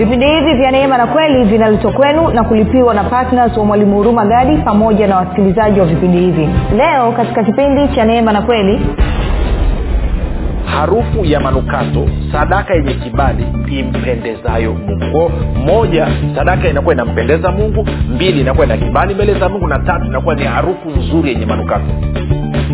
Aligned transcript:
vipindi 0.00 0.26
hivi 0.26 0.54
vya 0.54 0.70
neema 0.70 0.98
na 0.98 1.06
kweli 1.06 1.44
vinaletwa 1.44 1.92
kwenu 1.92 2.28
na 2.30 2.44
kulipiwa 2.44 2.94
na 2.94 3.04
ptns 3.04 3.56
wa 3.56 3.64
mwalimu 3.64 3.96
huruma 3.96 4.24
gadi 4.26 4.56
pamoja 4.56 5.06
na 5.06 5.16
wasikilizaji 5.16 5.80
wa 5.80 5.86
vipindi 5.86 6.18
hivi. 6.18 6.48
Leo 6.76 7.12
katika 7.12 7.44
kipindi 7.44 7.88
cha 7.94 8.04
neema 8.04 8.32
na 8.32 8.42
kweli 8.42 8.80
harufu 10.64 11.24
ya 11.24 11.40
manukato 11.40 12.08
sadaka 12.32 12.74
yenye 12.74 12.94
kibali 12.94 13.46
impendezayo 13.78 14.74
mungu. 14.74 15.04
Kwao 15.12 15.30
moja 15.66 16.08
sadaka 16.36 16.68
inakuwa 16.68 16.94
inampendeza 16.94 17.50
mungu 17.52 17.86
mbili 18.14 18.40
inakuwa 18.40 18.66
ina 18.66 18.76
kibali 18.76 19.14
mbele 19.14 19.34
za 19.34 19.48
mungu 19.48 19.66
na 19.66 19.78
tatu 19.78 20.06
inakuwa 20.06 20.34
ni 20.34 20.44
harufu 20.44 20.90
nzuri 20.90 21.28
yenye 21.28 21.46
manukato 21.46 21.84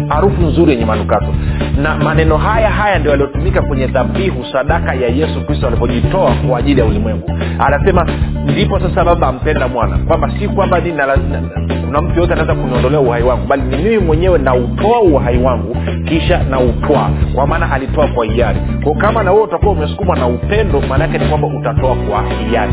harufu 0.08 0.42
nzuri 0.42 0.72
yenye 0.72 0.84
manukato. 0.84 1.34
Na 1.82 1.96
maneno 1.96 2.36
haya 2.36 2.70
haya 2.70 2.98
ndio 2.98 3.10
yaliyotumika 3.10 3.62
kwenye 3.62 3.86
dhabihu 3.86 4.44
sadaka 4.52 4.94
ya 4.94 5.08
yesu 5.08 5.40
kristo 5.46 5.66
alipojitoa 5.66 6.32
kwa 6.48 6.58
ajili 6.58 6.80
ya 6.80 6.86
ulimwengu. 6.86 7.30
Anasema 7.58 8.06
ndipo 8.44 8.80
sasa 8.80 9.04
baba 9.04 9.28
ampenda 9.28 9.68
mwana 9.68 9.98
kwamba 9.98 10.30
si 10.38 10.48
kwamba 10.48 10.80
ni 10.80 10.92
kuna 11.86 12.02
mtu 12.02 12.14
yoyote 12.14 12.32
anaweza 12.32 12.54
kuniondolea 12.54 13.00
uhai 13.00 13.22
wangu 13.22 13.46
bali 13.46 13.62
ni 13.62 13.76
mimi 13.76 13.98
mwenyewe 13.98 14.38
nautoa 14.38 15.00
uhai 15.00 15.38
wangu 15.38 15.76
kisha 16.04 16.42
nautwaa. 16.50 17.10
Kwa 17.34 17.46
maana 17.46 17.72
alitoa 17.72 18.06
kwa 18.08 18.24
hiari. 18.26 18.58
K 18.84 18.94
kama 18.98 19.22
na 19.22 19.32
wewe 19.32 19.44
utakuwa 19.44 19.72
umesukumwa 19.72 20.16
na 20.16 20.26
upendo 20.26 20.80
maana 20.88 21.04
yake 21.04 21.18
ni 21.18 21.24
kwamba 21.28 21.48
utatoa 21.48 21.94
kwa 21.94 22.22
hiari 22.50 22.72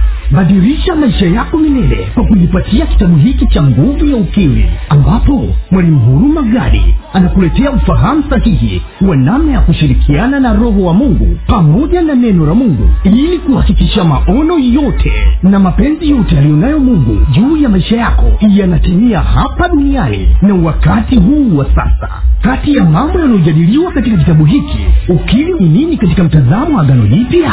badilisha 0.31 0.95
maisha 0.95 1.25
yako 1.25 1.57
milele 1.57 2.07
kwa 2.13 2.23
kujipatia 2.25 2.85
kitabu 2.85 3.15
hiki 3.17 3.47
cha 3.47 3.63
nguvu 3.63 4.05
ya 4.05 4.15
ukimwi 4.15 4.65
ambapo 4.89 5.47
mwalimu 5.71 5.99
huruma 5.99 6.41
gadi 6.41 6.95
anakuletea 7.13 7.71
ufahamu 7.71 8.23
sahihi 8.29 8.81
wa 9.01 9.15
namna 9.15 9.53
ya 9.53 9.59
kushirikiana 9.61 10.39
na 10.39 10.53
roho 10.53 10.81
wa 10.83 10.93
mungu 10.93 11.37
pamoja 11.47 12.01
na 12.01 12.15
neno 12.15 12.45
la 12.45 12.53
mungu 12.53 12.89
ili 13.03 13.37
kuhakikisha 13.39 14.03
maono 14.03 14.59
yote 14.59 15.11
na 15.43 15.59
mapenzi 15.59 16.09
yote 16.09 16.37
aliyonayo 16.37 16.79
mungu 16.79 17.17
juu 17.31 17.57
ya 17.57 17.69
maisha 17.69 17.97
yako 17.97 18.31
yanatimia 18.49 19.19
hapa 19.19 19.69
duniani 19.69 20.27
na 20.41 20.53
wakati 20.55 21.15
huu 21.15 21.57
wa 21.57 21.65
sasa. 21.65 22.09
Kati 22.41 22.75
ya 22.75 22.83
mambo 22.85 23.19
yanayojadiliwa 23.19 23.91
katika 23.91 24.17
kitabu 24.17 24.45
hiki 24.45 24.79
ukili 25.09 25.53
ni 25.53 25.69
nini 25.69 25.97
katika 25.97 26.23
mtazamo 26.23 26.75
wa 26.77 26.81
agano 26.83 27.07
jipya 27.07 27.51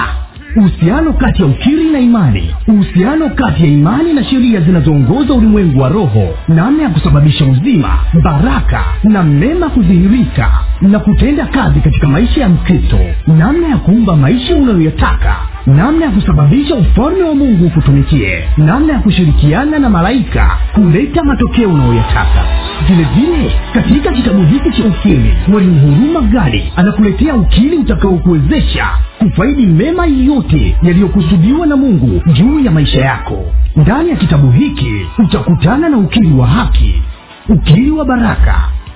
uhusiano 0.56 1.12
kati 1.12 1.42
ya 1.42 1.48
ukiri 1.48 1.84
na 1.90 1.98
imani. 2.00 2.54
Uhusiano 2.68 3.28
kati 3.28 3.62
ya 3.62 3.68
imani 3.68 4.12
na 4.12 4.24
sheria 4.24 4.60
zinazoongoza 4.60 5.34
ulimwengu 5.34 5.80
wa 5.80 5.88
roho. 5.88 6.28
Namna 6.48 6.82
ya 6.82 6.88
kusababisha 6.88 7.44
uzima 7.44 7.98
baraka 8.24 8.84
na 9.04 9.22
mema 9.22 9.68
kudhihirika 9.68 10.50
na 10.80 10.98
kutenda 10.98 11.46
kazi 11.46 11.80
katika 11.80 12.06
maisha 12.08 12.40
ya 12.40 12.48
mkristo. 12.48 12.98
Namna 13.26 13.68
ya 13.68 13.76
kuumba 13.76 14.16
maisha 14.16 14.56
unayoyataka 14.56 15.36
namna 15.76 16.04
ya 16.04 16.10
kusababisha 16.10 16.74
ufalme 16.74 17.22
wa 17.22 17.34
mungu 17.34 17.66
ukutumikie 17.66 18.44
namna 18.56 18.92
ya 18.92 18.98
kushirikiana 18.98 19.78
na 19.78 19.90
malaika 19.90 20.50
kuleta 20.74 21.24
matokeo 21.24 21.68
unayoyataka 21.70 22.44
vile 22.88 23.06
vile 23.14 23.52
katika 23.74 24.12
kitabu 24.12 24.42
hiki 24.42 24.70
cha 24.82 24.88
ukili 24.88 25.34
mwalimu 25.48 25.80
huruma 25.80 26.20
gadi 26.20 26.72
anakuletea 26.76 27.34
ukili 27.34 27.76
utakaokuwezesha 27.76 28.86
kufaidi 29.18 29.66
mema 29.66 30.06
yote 30.06 30.76
yaliyokusudiwa 30.82 31.66
na 31.66 31.76
mungu 31.76 32.22
juu 32.32 32.60
ya 32.60 32.70
maisha 32.70 33.00
yako. 33.00 33.44
Ndani 33.76 34.10
ya 34.10 34.16
kitabu 34.16 34.50
hiki 34.50 34.92
utakutana 35.18 35.88
na 35.88 35.96
ukili 35.98 36.32
wa 36.32 36.46
haki 36.46 37.02
ukili 37.48 37.90
wa 37.90 38.04
baraka 38.04 38.54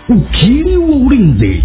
ukili 0.09 0.77
wa 0.77 0.97
ulinzi 0.97 1.65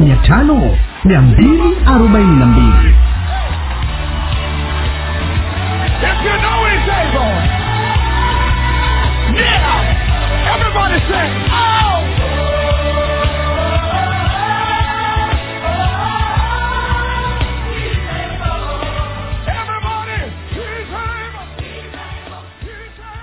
mia 0.00 0.16
tano 0.16 0.76
mia 1.04 1.20
mbili 1.20 1.76
arobaini 1.86 2.36
na 2.36 2.46
mbili. 2.46 2.94
Yeah. 9.34 10.54
Everybody 10.54 10.98
say, 11.08 11.28
oh. 11.52 11.69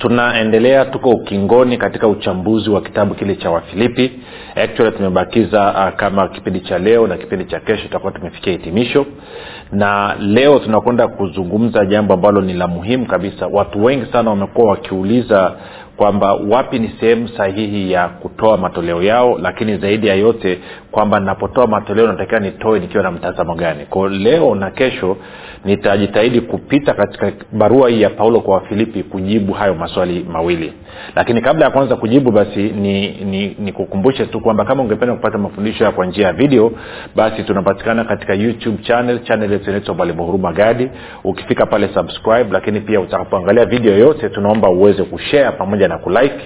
tunaendelea 0.00 0.84
tuko 0.84 1.10
ukingoni 1.10 1.76
katika 1.78 2.08
uchambuzi 2.08 2.70
wa 2.70 2.80
kitabu 2.80 3.14
kile 3.14 3.36
cha 3.36 3.50
wafilipi. 3.50 4.12
Actually 4.56 4.96
tumebakiza 4.96 5.70
uh, 5.88 5.96
kama 5.96 6.28
kipindi 6.28 6.60
cha 6.60 6.78
leo 6.78 7.06
na 7.06 7.16
kipindi 7.16 7.44
cha 7.44 7.60
kesho 7.60 7.82
tutakuwa 7.82 8.12
tumefikia 8.12 8.52
hitimisho. 8.52 9.06
Na 9.72 10.16
leo 10.20 10.58
tunakwenda 10.58 11.08
kuzungumza 11.08 11.84
jambo 11.86 12.14
ambalo 12.14 12.40
ni 12.40 12.52
la 12.52 12.66
muhimu 12.68 13.06
kabisa. 13.06 13.46
Watu 13.46 13.84
wengi 13.84 14.12
sana 14.12 14.30
wamekuwa 14.30 14.70
wakiuliza 14.70 15.52
kwamba 16.00 16.34
wapi 16.34 16.78
ni 16.78 16.90
sehemu 17.00 17.28
sahihi 17.28 17.92
ya 17.92 18.08
kutoa 18.08 18.56
matoleo 18.56 19.02
yao 19.02 19.38
lakini 19.42 19.76
zaidi 19.76 20.06
ya 20.06 20.14
yote 20.14 20.58
kwamba 20.90 21.20
napotoa 21.20 21.66
matoleo 21.66 22.06
natakiwa 22.06 22.40
nitoe 22.40 22.80
nikiwa 22.80 23.02
na 23.02 23.10
mtazamo 23.10 23.54
gani. 23.54 23.86
Kwao 23.86 24.08
leo 24.08 24.54
na 24.54 24.70
kesho 24.70 25.16
nitajitahidi 25.64 26.40
kupita 26.40 26.94
katika 26.94 27.32
barua 27.52 27.88
hii 27.88 28.02
ya 28.02 28.10
paulo 28.10 28.40
kwa 28.40 28.54
wafilipi 28.54 29.02
kujibu 29.02 29.52
hayo 29.52 29.74
maswali 29.74 30.26
mawili. 30.32 30.72
Lakini 31.16 31.40
kabla 31.40 31.64
ya 31.64 31.70
kwanza 31.70 31.96
kujibu 31.96 32.30
basi 32.30 32.62
nikukumbushe 33.58 34.18
ni, 34.22 34.26
ni 34.26 34.32
tu 34.32 34.40
kwamba 34.40 34.64
kama 34.64 34.82
ungependa 34.82 35.14
kupata 35.14 35.38
mafundisho 35.38 35.84
ya 35.84 35.90
kwa 35.90 36.06
njia 36.06 36.26
ya 36.26 36.32
video 36.32 36.72
basi 37.16 37.42
tunapatikana 37.42 38.04
katika 38.04 38.34
youtube 38.34 38.82
channel 38.82 39.22
channel 39.22 39.52
yetu 39.52 39.70
inaitwa 39.70 39.94
mwalimu 39.94 40.24
huruma 40.24 40.52
gadi 40.52 40.90
ukifika 41.24 41.66
pale 41.66 41.88
subscribe 41.94 42.46
lakini 42.52 42.80
pia 42.80 43.00
utakapoangalia 43.00 43.64
video 43.64 43.98
yote 43.98 44.28
tunaomba 44.28 44.70
uweze 44.70 45.02
kushare 45.02 45.50
pamoja 45.50 45.88
na 45.90 45.98
kulike 45.98 46.44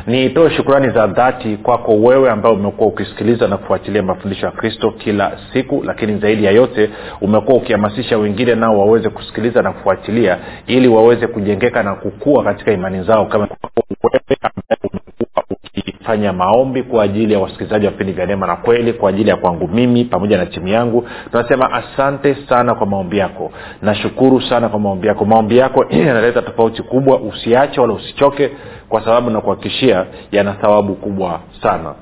nitoe 0.08 0.50
shukrani 0.50 0.90
za 0.90 1.08
dhati 1.08 1.58
kwako 1.58 1.96
wewe 1.96 2.30
ambao 2.30 2.54
umekuwa 2.54 2.88
ukisikiliza 2.88 3.48
na 3.48 3.58
kufuatilia 3.58 4.04
mafundisho 4.04 4.46
ya 4.46 4.52
kristo 4.52 4.92
kila 4.92 5.38
siku 5.54 5.84
lakini 5.86 6.20
zaidi 6.20 6.44
ya 6.46 6.52
yote 6.52 6.90
umekuwa 7.22 7.58
ukihamasisha 7.58 8.18
wengine 8.18 8.56
nao 8.56 8.80
waweze 8.80 9.10
kusikiliza 9.10 9.62
na 9.62 9.72
kufuatilia 9.72 10.38
ili 10.68 10.88
waweze 10.88 11.28
kujengeka 11.28 11.84
na 11.84 11.96
kukua 11.96 12.44
katika 12.44 12.72
imani 12.72 13.04
zao 13.04 13.26
kama 13.26 13.44
wewe 13.44 13.84
umekuwa 13.90 14.44
ukifanya 16.04 16.34
maombi 16.34 16.84
kwa 16.84 17.04
ajili 17.04 17.34
ya 17.34 17.40
wasikilizaji 17.40 17.86
wa 17.86 17.92
vipindi 17.92 18.14
vya 18.14 18.26
neema 18.26 18.48
na 18.48 18.56
kweli 18.56 18.94
kwa 18.94 19.10
ajili 19.10 19.30
ya 19.30 19.36
kwangu 19.36 19.68
mimi 19.68 20.06
pamoja 20.06 20.38
na 20.38 20.46
timu 20.46 20.68
yangu. 20.68 21.08
Tunasema 21.32 21.72
asante 21.72 22.38
sana 22.50 22.76
kwa 22.76 22.88
maombi 22.88 23.18
yako. 23.18 23.52
Nashukuru 23.82 24.42
sana 24.42 24.70
kwa 24.70 24.80
maombi 24.80 25.08
yako. 25.08 25.26
Maombi 25.26 25.58
yako 25.58 25.86
yanaleta 26.08 26.42
tofauti 26.42 26.84
kubwa. 26.84 27.20
Usiache 27.20 27.82
wala 27.82 27.94
usichoke 27.94 28.52
kwa 28.94 29.06
sababu 29.06 29.30
nakuhakikishia 29.30 30.06
yana 30.31 30.54
thawabu 30.54 30.95
kubwa 30.95 31.40
sana 31.62 31.95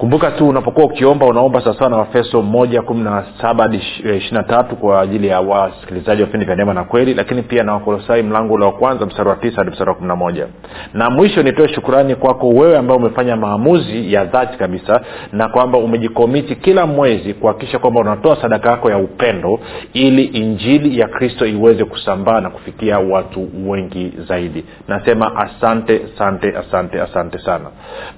kumbuka 0.00 0.30
tu 0.30 0.48
unapokuwa 0.48 0.86
ukiomba 0.86 1.26
unaomba 1.26 1.60
sawasawa 1.60 1.90
na 1.90 1.96
wafeso 1.96 2.42
moja 2.42 2.82
kumi 2.82 3.02
na 3.04 3.24
saba 3.40 3.62
hadi 3.64 3.76
ishirina 3.76 4.42
tatu 4.42 4.76
kwa 4.76 5.00
ajili 5.00 5.26
ya 5.28 5.40
wasikilizaji 5.40 6.22
wa 6.22 6.26
vipindi 6.26 6.46
vya 6.46 6.56
neema 6.56 6.74
na 6.74 6.84
kweli 6.84 7.14
lakini 7.14 7.42
pia 7.42 7.62
na 7.64 7.72
wakolosai 7.72 8.22
mlango 8.22 8.54
ule 8.54 8.64
wa 8.64 8.72
kwanza 8.72 9.06
mstari 9.06 9.28
wa 9.28 9.36
tisa 9.36 9.56
hadi 9.56 9.70
mstari 9.70 9.90
wa 9.90 9.96
kumi 9.96 10.08
na 10.08 10.16
moja. 10.16 10.46
Na 10.94 11.10
mwisho 11.10 11.42
nitoe 11.42 11.68
shukurani 11.68 12.14
kwako 12.14 12.48
wewe 12.48 12.78
ambao 12.78 12.96
umefanya 12.96 13.36
maamuzi 13.36 14.12
ya 14.12 14.24
dhati 14.24 14.58
kabisa 14.58 15.00
na 15.32 15.48
kwamba 15.48 15.78
umejikomiti 15.78 16.56
kila 16.56 16.86
mwezi 16.86 17.34
kuhakikisha 17.34 17.78
kwamba 17.78 18.00
unatoa 18.00 18.36
sadaka 18.42 18.70
yako 18.70 18.90
ya 18.90 18.98
upendo 18.98 19.60
ili 19.92 20.24
injili 20.24 21.00
ya 21.00 21.08
kristo 21.08 21.46
iweze 21.46 21.84
kusambaa 21.84 22.40
na 22.40 22.50
kufikia 22.50 22.98
watu 22.98 23.48
wengi 23.66 24.12
zaidi. 24.28 24.64
Nasema 24.88 25.36
asante 25.36 26.00
asante 26.14 26.56
asante 26.56 27.00
asante 27.00 27.38
sana. 27.38 27.64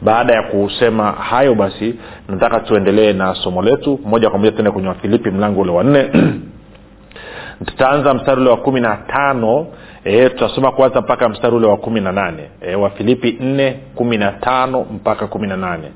Baada 0.03 0.35
ya 0.35 0.43
kusema 0.43 1.13
hayo 1.13 1.55
basi 1.55 1.72
basi 1.73 1.95
nataka 2.29 2.61
tuendelee 2.61 3.13
na 3.13 3.35
somo 3.35 3.63
letu. 3.63 4.01
Moja 4.05 4.31
kwa 4.31 4.39
moja 4.39 4.53
tuende 4.53 4.71
kwenye 4.71 4.89
wafilipi 4.89 5.31
mlango 5.31 5.61
ule 5.61 5.71
wa 5.73 5.85
nne. 5.85 6.11
Tutaanza 7.67 8.15
mstari 8.15 8.41
ule 8.41 8.51
wa 8.51 8.57
kumi 8.57 8.81
na 8.81 8.97
tano. 8.97 9.67
E, 10.05 10.29
tutasoma 10.29 10.73
kwanza 10.73 11.01
mpaka 11.01 11.29
mstari 11.29 11.57
ule 11.57 11.67
wa 11.67 11.77
kumi 11.77 12.01
na 12.01 12.13
nane. 12.13 12.43
E, 12.61 12.75
wafilipi 12.75 13.37
nne 13.41 13.81
kumi 13.95 14.19
na 14.19 14.33
tano 14.33 14.87
mpaka 14.93 15.27
kumi 15.27 15.49
na 15.49 15.57
nane. 15.57 15.89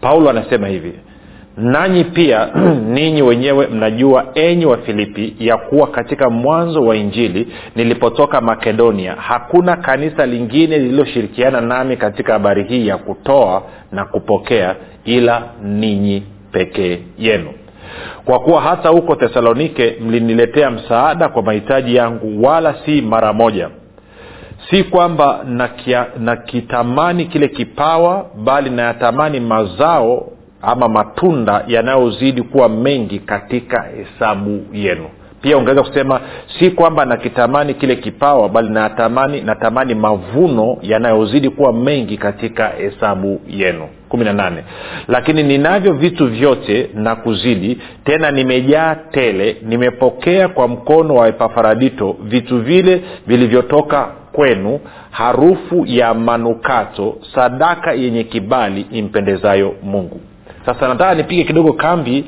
Paulo 0.00 0.30
anasema 0.30 0.68
hivi 0.68 0.92
nanyi 1.56 2.04
pia 2.04 2.48
ninyi 2.94 3.22
wenyewe 3.22 3.66
mnajua 3.66 4.26
enyi 4.34 4.66
wa 4.66 4.76
filipi 4.78 5.36
ya 5.38 5.56
kuwa 5.56 5.86
katika 5.86 6.30
mwanzo 6.30 6.80
wa 6.82 6.96
injili 6.96 7.48
nilipotoka 7.76 8.40
makedonia 8.40 9.14
hakuna 9.18 9.76
kanisa 9.76 10.26
lingine 10.26 10.78
lililoshirikiana 10.78 11.60
nami 11.60 11.96
katika 11.96 12.32
habari 12.32 12.64
hii 12.64 12.86
ya 12.86 12.96
kutoa 12.98 13.62
na 13.92 14.04
kupokea 14.04 14.76
ila 15.04 15.42
ninyi 15.62 16.22
pekee 16.52 16.98
yenu. 17.18 17.50
Kwa 18.24 18.38
kuwa 18.40 18.60
hata 18.60 18.88
huko 18.88 19.16
thesalonike 19.16 19.96
mliniletea 20.00 20.70
msaada 20.70 21.28
kwa 21.28 21.42
mahitaji 21.42 21.94
yangu 21.96 22.42
wala 22.46 22.74
si 22.84 23.02
mara 23.02 23.32
moja. 23.32 23.70
Si 24.70 24.84
kwamba 24.84 25.44
nakitamani 26.18 27.24
na 27.24 27.30
kile 27.30 27.48
kipawa 27.48 28.26
bali 28.44 28.70
nayatamani 28.70 29.40
mazao 29.40 30.32
ama 30.66 30.88
matunda 30.88 31.64
yanayozidi 31.66 32.42
kuwa 32.42 32.68
mengi 32.68 33.18
katika 33.18 33.82
hesabu 33.96 34.60
yenu. 34.72 35.04
Pia 35.42 35.58
ungeweza 35.58 35.82
kusema 35.82 36.20
si 36.58 36.70
kwamba 36.70 37.04
nakitamani 37.04 37.74
kile 37.74 37.96
kipawa 37.96 38.48
bali 38.48 38.68
natamani 38.70 39.40
natamani 39.40 39.94
mavuno 39.94 40.76
yanayozidi 40.82 41.50
kuwa 41.50 41.72
mengi 41.72 42.16
katika 42.16 42.68
hesabu 42.68 43.40
yenu. 43.48 43.88
Kumi 44.08 44.24
na 44.24 44.32
nane. 44.32 44.64
Lakini 45.08 45.42
ninavyo 45.42 45.92
vitu 45.92 46.26
vyote 46.26 46.90
na 46.94 47.16
kuzidi 47.16 47.78
tena 48.04 48.30
nimejaa 48.30 48.94
tele 48.94 49.56
nimepokea 49.62 50.48
kwa 50.48 50.68
mkono 50.68 51.14
wa 51.14 51.28
epafaradito 51.28 52.16
vitu 52.22 52.58
vile 52.60 53.02
vilivyotoka 53.26 54.08
kwenu 54.32 54.80
harufu 55.10 55.84
ya 55.86 56.14
manukato 56.14 57.16
sadaka 57.34 57.92
yenye 57.92 58.24
kibali 58.24 58.86
impendezayo 58.92 59.74
mungu 59.82 60.20
sasa 60.66 60.88
nataka 60.88 61.14
nipige 61.14 61.44
kidogo 61.44 61.72
kambi 61.72 62.24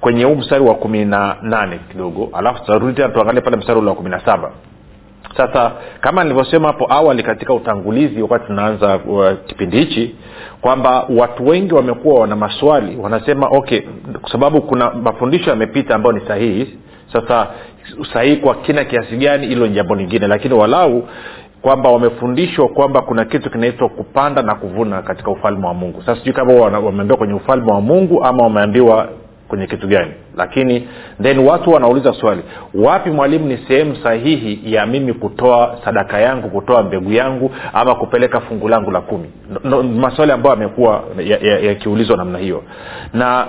kwenye 0.00 0.24
huu 0.24 0.34
mstari 0.34 0.64
wa 0.64 0.74
kumi 0.74 1.04
na 1.04 1.36
nane 1.42 1.80
kidogo. 1.92 2.28
Alafu 2.32 2.60
tutarudi 2.60 2.92
tena 2.96 3.08
tuangalie 3.08 3.40
pale 3.40 3.56
mstari 3.56 3.78
ule 3.78 3.88
wa 3.88 3.94
kumi 3.96 4.10
na 4.10 4.20
saba. 4.20 4.52
Sasa 5.36 5.72
kama 6.00 6.22
nilivyosema 6.24 6.66
hapo 6.68 6.86
awali 6.92 7.22
katika 7.22 7.54
utangulizi 7.54 8.22
wakati 8.22 8.46
tunaanza 8.46 8.96
uh, 8.96 9.26
kipindi 9.46 9.76
hichi 9.78 10.14
kwamba 10.60 11.06
watu 11.16 11.46
wengi 11.46 11.74
wamekuwa 11.74 12.20
wana 12.20 12.36
maswali 12.36 12.96
wanasema 12.96 13.46
okay 13.50 13.80
kwa 14.20 14.30
sababu 14.32 14.62
kuna 14.62 14.90
mafundisho 14.90 15.50
yamepita 15.50 15.94
ambayo 15.94 16.12
ni 16.18 16.26
sahihi. 16.26 16.78
Sasa 17.12 17.46
sahihi 18.12 18.36
kwa 18.36 18.54
kina 18.54 18.84
kiasi 18.84 19.16
gani 19.16 19.46
hilo 19.46 19.66
ni 19.66 19.74
jambo 19.74 19.94
lingine. 19.94 20.26
Lakini 20.26 20.54
walau 20.54 21.08
kwamba 21.62 21.90
wamefundishwa 21.90 22.68
kwamba 22.68 23.02
kuna 23.02 23.24
kitu 23.24 23.50
kinaitwa 23.50 23.88
kupanda 23.88 24.42
na 24.42 24.54
kuvuna 24.54 25.02
katika 25.02 25.30
ufalme 25.30 25.66
wa 25.66 25.74
mungu. 25.74 26.00
Sasa 26.02 26.16
sijui 26.16 26.32
kama 26.34 26.52
wameambiwa 26.54 27.18
kwenye 27.18 27.34
ufalme 27.34 27.72
wa 27.72 27.80
mungu 27.80 28.24
ama 28.24 28.42
wameambiwa 28.44 29.08
kwenye 29.48 29.66
kitu 29.66 29.86
gani. 29.88 30.12
Lakini 30.36 30.88
then 31.22 31.38
watu 31.38 31.70
wanauliza 31.70 32.12
swali 32.12 32.42
wapi 32.74 33.10
mwalimu 33.10 33.46
ni 33.46 33.58
sehemu 33.68 33.96
sahihi 33.96 34.60
ya 34.74 34.86
mimi 34.86 35.12
kutoa 35.14 35.78
sadaka 35.84 36.20
yangu 36.20 36.48
kutoa 36.50 36.82
mbegu 36.82 37.12
yangu 37.12 37.50
ama 37.72 37.94
kupeleka 37.94 38.40
fungu 38.40 38.68
langu 38.68 38.90
la 38.90 39.00
kumi? 39.00 39.30
No, 39.50 39.60
no, 39.70 39.82
maswali 39.82 40.32
ambayo 40.32 40.54
yamekuwa 40.56 41.04
yakiulizwa 41.62 42.16
ya, 42.16 42.18
ya 42.20 42.24
namna 42.24 42.38
hiyo. 42.38 42.62
Na 43.14 43.46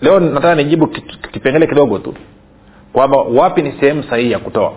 leo 0.00 0.20
nataka 0.20 0.54
nijibu 0.54 0.86
kipengele 1.32 1.66
kidogo 1.66 1.98
tu 1.98 2.14
kwamba 2.92 3.18
wapi 3.18 3.62
ni 3.62 3.72
sehemu 3.80 4.02
sahihi 4.02 4.32
ya 4.32 4.38
kutoa 4.38 4.72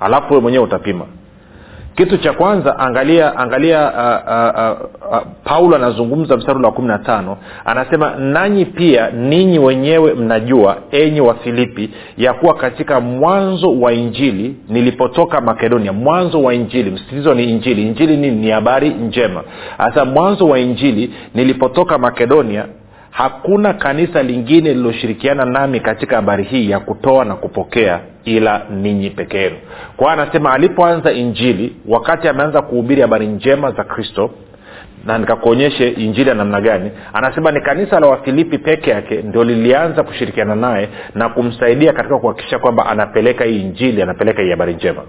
alafu 0.00 0.34
we 0.34 0.40
mwenyewe 0.40 0.64
utapima. 0.64 1.04
Kitu 1.96 2.16
cha 2.18 2.32
kwanza 2.32 2.78
angalia 2.78 3.36
angalia 3.36 3.92
uh, 3.92 4.32
uh, 4.32 5.10
uh, 5.10 5.12
uh, 5.12 5.26
paulo 5.44 5.76
anazungumza 5.76 6.36
mstari 6.36 6.62
wa 6.64 6.72
kumi 6.72 6.88
na 6.88 6.98
tano. 6.98 7.36
Anasema 7.64 8.14
nanyi 8.16 8.64
pia 8.64 9.10
ninyi 9.10 9.58
wenyewe 9.58 10.14
mnajua 10.14 10.76
enyi 10.90 11.20
wa 11.20 11.34
filipi 11.34 11.90
ya 12.18 12.32
kuwa 12.32 12.54
katika 12.54 13.00
mwanzo 13.00 13.80
wa 13.80 13.92
injili 13.92 14.56
nilipotoka 14.68 15.40
makedonia. 15.40 15.92
Mwanzo 15.92 16.42
wa 16.42 16.54
injili 16.54 16.90
msitizo 16.90 17.34
ni 17.34 17.44
injili. 17.44 17.82
Injili 17.82 18.16
nini 18.16 18.36
ni 18.36 18.50
habari 18.50 18.88
njema. 18.90 19.42
Hasa 19.78 20.04
mwanzo 20.04 20.48
wa 20.48 20.58
injili 20.58 21.14
nilipotoka 21.34 21.98
makedonia 21.98 22.64
hakuna 23.16 23.74
kanisa 23.74 24.22
lingine 24.22 24.68
lililoshirikiana 24.68 25.44
nami 25.44 25.80
katika 25.80 26.16
habari 26.16 26.44
hii 26.44 26.70
ya 26.70 26.80
kutoa 26.80 27.24
na 27.24 27.34
kupokea 27.34 28.00
ila 28.24 28.62
ninyi 28.70 29.10
peke 29.10 29.38
yenu. 29.38 29.56
Kwao 29.96 30.10
anasema 30.10 30.52
alipoanza 30.52 31.12
injili 31.12 31.76
wakati 31.88 32.28
ameanza 32.28 32.62
kuhubiri 32.62 33.00
habari 33.02 33.26
njema 33.26 33.72
za 33.72 33.84
kristo 33.84 34.30
na 35.06 35.18
nikakuonyeshe 35.18 35.88
injili 35.88 36.28
ya 36.28 36.34
namna 36.34 36.60
gani 36.60 36.90
anasema 37.12 37.50
ni 37.52 37.60
kanisa 37.60 38.00
la 38.00 38.06
wafilipi 38.06 38.58
peke 38.58 38.90
yake 38.90 39.22
ndio 39.22 39.44
lilianza 39.44 40.02
kushirikiana 40.02 40.54
naye 40.54 40.88
na 41.14 41.28
kumsaidia 41.28 41.92
katika 41.92 42.18
kuhakikisha 42.18 42.58
kwamba 42.58 42.86
anapeleka 42.86 43.44
hii 43.44 43.60
injili 43.60 44.02
anapeleka 44.02 44.42
hii 44.42 44.50
habari 44.50 44.74
njema. 44.74 45.02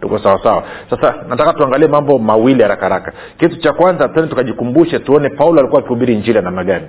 Tuko 0.00 0.18
sawasawa 0.18 0.64
sasa 0.90 1.14
nataka 1.28 1.52
tuangalie 1.52 1.88
mambo 1.88 2.18
mawili 2.18 2.62
haraka 2.62 2.82
haraka. 2.82 3.12
Kitu 3.38 3.56
cha 3.56 3.72
kwanza 3.72 4.08
tene 4.08 4.26
tukajikumbushe 4.26 4.98
tuone 4.98 5.28
paulo 5.28 5.60
alikuwa 5.60 5.80
akihubiri 5.80 6.14
injili 6.14 6.36
ya 6.36 6.42
namna 6.42 6.64
gani 6.64 6.86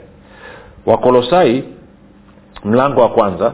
wakolosai 0.85 1.63
mlango 2.65 3.01
wa 3.01 3.09
kwanza 3.09 3.53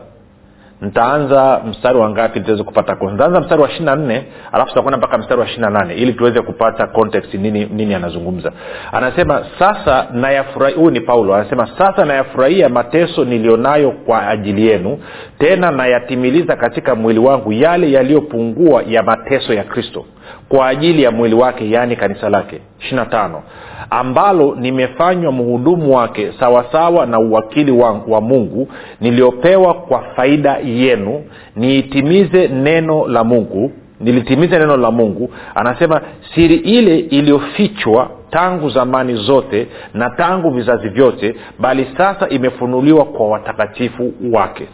ntaanza 0.82 1.62
mstari 1.70 1.98
wa 2.00 2.10
ngapi 2.10 2.40
tuweze 2.40 2.64
kupata 2.64 2.96
ntaanza 3.14 3.40
mstari 3.40 3.62
wa 3.62 3.70
ishiri 3.70 3.86
na 3.86 3.96
nne 3.96 4.26
alafu 4.52 4.70
tutakwenda 4.70 4.98
mpaka 4.98 5.18
mstari 5.18 5.40
wa 5.42 5.46
ishiri 5.48 5.62
na 5.62 5.70
nane 5.70 5.94
ili 5.96 6.14
tuweze 6.14 6.42
kupata 6.42 6.88
context 6.88 7.34
nini 7.34 7.66
nini 7.66 7.94
anazungumza. 7.94 8.52
Anasema 8.92 9.46
sasa 9.60 10.08
nayafurahia 10.14 10.78
huyu 10.78 10.92
ni 10.92 11.02
paulo 11.02 11.36
anasema 11.36 11.68
sasa 11.78 12.06
nayafurahia 12.06 12.70
mateso 12.70 13.26
niliyonayo 13.26 13.92
kwa 13.92 14.28
ajili 14.28 14.68
yenu 14.68 15.00
tena 15.40 15.72
nayatimiliza 15.72 16.56
katika 16.56 16.96
mwili 16.96 17.20
wangu 17.20 17.54
yale 17.54 17.92
yaliyopungua 17.92 18.84
ya 18.88 19.04
mateso 19.04 19.54
ya 19.54 19.64
kristo 19.64 20.06
kwa 20.50 20.68
ajili 20.68 21.04
ya 21.04 21.12
mwili 21.12 21.36
wake 21.36 21.70
yaani 21.72 21.96
kanisa 21.96 22.30
lake. 22.30 22.62
Ishiri 22.80 23.06
tano. 23.06 23.44
Ambalo 23.90 24.56
nimefanywa 24.56 25.32
mhudumu 25.32 25.96
wake 25.96 26.32
sawasawa 26.40 27.06
na 27.06 27.20
uwakili 27.20 27.72
wa, 27.72 28.02
wa 28.08 28.22
mungu 28.22 28.68
niliopewa 29.02 29.74
kwa 29.74 30.04
faida 30.16 30.58
yenu 30.58 31.24
niitimize 31.56 32.48
neno 32.48 33.08
la 33.08 33.24
mungu 33.24 33.72
nilitimize 34.00 34.60
neno 34.60 34.78
la 34.78 34.92
mungu. 34.92 35.30
Anasema 35.56 36.02
siri 36.36 36.56
ile 36.56 37.00
iliyofichwa 37.00 38.10
tangu 38.30 38.70
zamani 38.70 39.16
zote 39.16 39.68
na 39.94 40.10
tangu 40.10 40.50
vizazi 40.50 40.90
vyote 40.90 41.36
bali 41.60 41.88
sasa 41.98 42.30
imefunuliwa 42.30 43.06
kwa 43.06 43.28
watakatifu 43.30 44.14
wake 44.32 44.68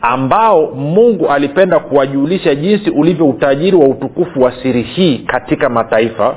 ambao 0.00 0.66
mungu 0.74 1.28
alipenda 1.28 1.78
kuwajulisha 1.78 2.54
jinsi 2.54 2.90
ulivyo 2.90 3.26
utajiri 3.28 3.76
wa 3.76 3.88
utukufu 3.88 4.40
wa 4.42 4.52
siri 4.62 4.82
hii 4.82 5.18
katika 5.18 5.68
mataifa 5.68 6.36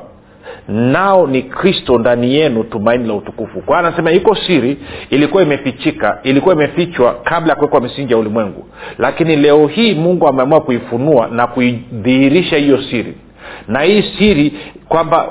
nao 0.68 1.28
ni 1.28 1.42
kristo 1.42 1.98
ndani 2.00 2.34
yenu 2.36 2.64
tumaini 2.64 3.08
la 3.08 3.14
utukufu. 3.14 3.62
Kwa 3.62 3.80
anasema 3.80 4.12
iko 4.12 4.36
siri 4.36 4.78
ilikuwa 5.10 5.44
imefichika 5.44 6.20
ilikuwa 6.24 6.56
imefichwa 6.56 7.14
kabla 7.24 7.50
ya 7.50 7.56
kuwekwa 7.56 7.82
misingi 7.82 8.14
ya 8.14 8.20
ulimwengu. 8.20 8.66
Lakini 8.98 9.36
leo 9.36 9.68
hii 9.68 9.94
mungu 9.96 10.28
ameamua 10.28 10.62
kuifunua 10.62 11.28
na 11.28 11.48
kuidhihirisha 11.48 12.58
hiyo 12.58 12.82
siri 12.82 13.14
na 13.68 13.82
hii 13.82 14.04
siri 14.18 14.54
kwamba 14.90 15.26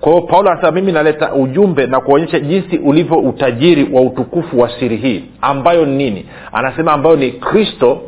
kwao 0.00 0.20
paulo 0.20 0.50
anasema 0.50 0.72
mimi 0.72 0.92
naleta 0.92 1.34
ujumbe 1.34 1.86
na 1.86 2.00
kuonyesha 2.00 2.40
jinsi 2.40 2.78
ulivyo 2.78 3.16
utajiri 3.18 3.88
wa 3.92 4.00
utukufu 4.02 4.60
wa 4.60 4.70
siri 4.80 4.96
hii. 4.96 5.24
Ambayo 5.40 5.86
ni 5.86 5.96
nini? 5.96 6.26
Anasema 6.52 6.92
ambayo 6.92 7.16
ni 7.16 7.30
kristo 7.30 8.00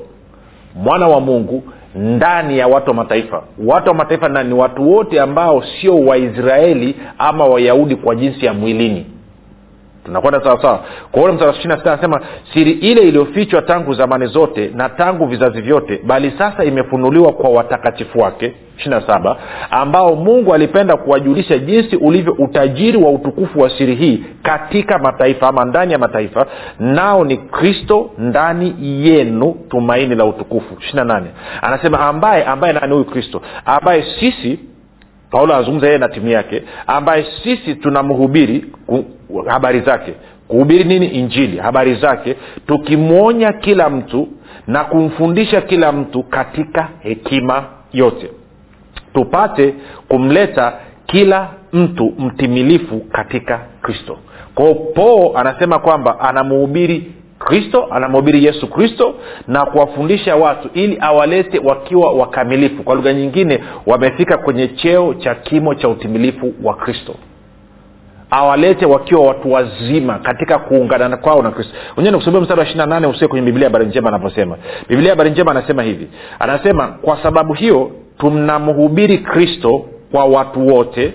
mwana 0.75 1.09
wa 1.09 1.21
mungu 1.21 1.63
ndani 1.95 2.59
ya 2.59 2.67
watu 2.69 2.91
wa 2.91 2.95
mataifa. 2.97 3.43
Watu 3.67 3.89
wa 3.89 3.95
mataifa 3.95 4.29
na 4.29 4.43
ni 4.43 4.55
watu 4.55 4.93
wote 4.93 5.21
ambao 5.21 5.63
sio 5.81 5.97
waisraeli 5.97 6.95
ama 7.19 7.45
wayahudi 7.45 7.97
kwa 7.97 8.15
jinsi 8.15 8.47
ya 8.47 8.55
mwilini 8.55 9.07
tunakwenda 10.09 10.41
sawasawa 10.45 10.85
kwa 11.13 11.23
ule 11.23 11.33
msara 11.33 11.51
ishiri 11.53 11.69
na 11.69 11.77
sita 11.77 11.93
anasema 11.93 12.21
siri 12.53 12.71
ile 12.71 13.01
iliyofichwa 13.09 13.63
tangu 13.63 13.95
zamani 13.95 14.27
zote 14.27 14.71
na 14.75 14.89
tangu 14.89 15.27
vizazi 15.27 15.61
vyote 15.61 16.01
bali 16.07 16.33
sasa 16.39 16.65
imefunuliwa 16.65 17.33
kwa 17.33 17.51
watakatifu 17.51 18.19
wake. 18.19 18.55
Ishiri 18.79 18.97
saba 19.07 19.37
ambao 19.71 20.15
mungu 20.17 20.55
alipenda 20.55 20.97
kuwajulisha 20.97 21.59
jinsi 21.59 21.97
ulivyo 21.97 22.33
utajiri 22.33 22.99
wa 22.99 23.11
utukufu 23.11 23.61
wa 23.61 23.71
siri 23.71 23.95
hii 23.95 24.25
katika 24.43 24.99
mataifa 24.99 25.49
ama 25.49 25.65
ndani 25.65 25.93
ya 25.93 25.99
mataifa 25.99 26.47
nao 26.79 27.25
ni 27.25 27.37
kristo 27.37 28.11
ndani 28.19 28.75
yenu 28.81 29.57
tumaini 29.69 30.15
la 30.15 30.25
utukufu. 30.25 30.75
Ishiri 30.81 31.05
nane 31.05 31.27
anasema 31.63 32.01
ambaye 32.01 32.45
ambaye 32.45 32.73
nani 32.73 32.93
huyu 32.93 33.05
kristo 33.05 33.43
ambaye 33.67 34.05
sisi 34.21 34.59
paulo 35.31 35.55
anazungumza 35.55 35.87
yeye 35.87 35.99
na 35.99 36.09
timu 36.09 36.29
yake 36.29 36.63
ambaye 36.87 37.27
sisi 37.43 37.75
tunamhubiri 37.75 38.65
habari 39.47 39.81
zake 39.81 40.15
kuhubiri 40.49 40.85
nini? 40.85 41.07
Injili 41.07 41.57
habari 41.59 41.95
zake 41.95 42.37
tukimwonya 42.67 43.53
kila 43.53 43.91
mtu 43.91 44.29
na 44.67 44.85
kumfundisha 44.85 45.61
kila 45.61 45.93
mtu 45.93 46.23
katika 46.23 46.89
hekima 47.01 47.65
yote. 47.93 48.31
Tupate 49.15 49.75
kumleta 50.09 50.73
kila 51.07 51.49
mtu 51.73 52.15
mtimilifu 52.19 53.01
katika 53.01 53.61
kristo. 53.83 54.19
Kwao 54.55 54.75
poo 54.75 55.33
anasema 55.37 55.79
kwamba 55.79 56.21
anamuhubiri 56.21 57.13
kristo 57.39 57.89
anamhubiri 57.91 58.45
yesu 58.45 58.67
kristo 58.67 59.15
na 59.47 59.67
kuwafundisha 59.67 60.37
watu 60.37 60.69
ili 60.75 60.99
awalete 61.01 61.59
wakiwa 61.59 62.13
wakamilifu. 62.13 62.83
Kwa 62.83 62.95
lugha 62.95 63.13
nyingine 63.13 63.61
wamefika 63.87 64.39
kwenye 64.39 64.69
cheo 64.69 65.15
cha 65.15 65.35
kimo 65.35 65.75
cha 65.75 65.89
utimilifu 65.89 66.55
wa 66.63 66.75
kristo 66.75 67.15
awalete 68.31 68.87
wakiwa 68.87 69.27
watu 69.27 69.53
wazima 69.53 70.19
katika 70.19 70.59
kuungana 70.59 71.17
kwao 71.17 71.43
na 71.43 71.51
kristo. 71.51 71.75
Wenyewe 71.97 72.13
nikusomea 72.13 72.41
mstari 72.41 72.59
wa 72.61 72.65
ishiri 72.65 72.79
na 72.79 72.87
nane 72.87 73.07
usie 73.07 73.29
kwenye 73.29 73.47
biblia 73.47 73.67
habari 73.69 73.87
njema 73.87 74.09
anavyosema 74.09 74.57
biblia 74.89 75.11
habari 75.11 75.31
njema 75.31 75.51
anasema 75.51 75.83
hivi. 75.83 76.09
Anasema 76.39 76.87
kwa 76.87 77.23
sababu 77.23 77.53
hiyo 77.55 77.91
tunamhubiri 78.19 79.19
kristo 79.19 79.85
kwa 80.13 80.25
watu 80.25 80.67
wote 80.69 81.15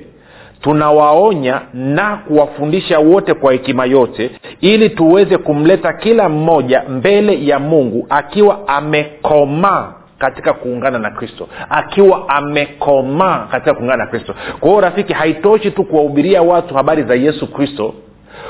tunawaonya 0.62 1.62
na 1.74 2.18
kuwafundisha 2.28 3.00
wote 3.00 3.34
kwa 3.34 3.52
hekima 3.52 3.86
yote 3.86 4.32
ili 4.62 4.90
tuweze 4.90 5.38
kumleta 5.38 5.94
kila 5.94 6.30
mmoja 6.30 6.84
mbele 6.90 7.46
ya 7.46 7.60
mungu 7.60 8.06
akiwa 8.10 8.68
amekomaa 8.68 9.94
katika 10.20 10.54
kuungana 10.54 11.00
na 11.00 11.12
kristo. 11.12 11.48
Akiwa 11.70 12.30
amekomaa 12.30 13.48
katika 13.52 13.74
kuungana 13.74 14.04
na 14.06 14.10
kristo. 14.10 14.36
Kwa 14.60 14.70
hiyo 14.70 14.82
rafiki 14.82 15.14
haitoshi 15.14 15.72
tu 15.72 15.84
kuwahubiria 15.84 16.42
watu 16.42 16.76
habari 16.76 17.04
za 17.04 17.16
yesu 17.16 17.48
kristo. 17.54 17.94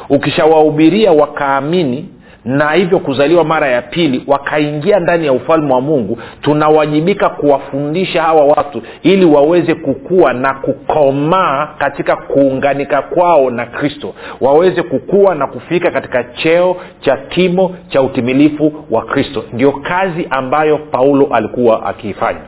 Ukishawahubiria 0.09 1.11
wakaamini 1.11 2.09
na 2.45 2.71
hivyo 2.71 2.99
kuzaliwa 2.99 3.43
mara 3.43 3.67
ya 3.67 3.81
pili 3.81 4.23
wakaingia 4.27 4.99
ndani 4.99 5.25
ya 5.25 5.33
ufalme 5.33 5.73
wa 5.73 5.81
mungu 5.81 6.19
tunawajibika 6.41 7.29
kuwafundisha 7.29 8.23
hawa 8.23 8.45
watu 8.45 8.81
ili 9.03 9.25
waweze 9.25 9.75
kukua 9.75 10.33
na 10.33 10.53
kukomaa 10.53 11.67
katika 11.77 12.15
kuunganika 12.15 13.01
kwao 13.01 13.49
na 13.49 13.65
kristo. 13.65 14.13
Waweze 14.41 14.83
kukua 14.83 15.35
na 15.35 15.47
kufika 15.47 15.91
katika 15.91 16.23
cheo 16.23 16.77
cha 16.99 17.17
kimo 17.17 17.75
cha 17.87 18.01
utimilifu 18.01 18.85
wa 18.91 19.05
kristo. 19.05 19.43
Ndio 19.53 19.71
kazi 19.71 20.27
ambayo 20.29 20.77
paulo 20.77 21.27
alikuwa 21.31 21.85
akiifanya. 21.85 22.41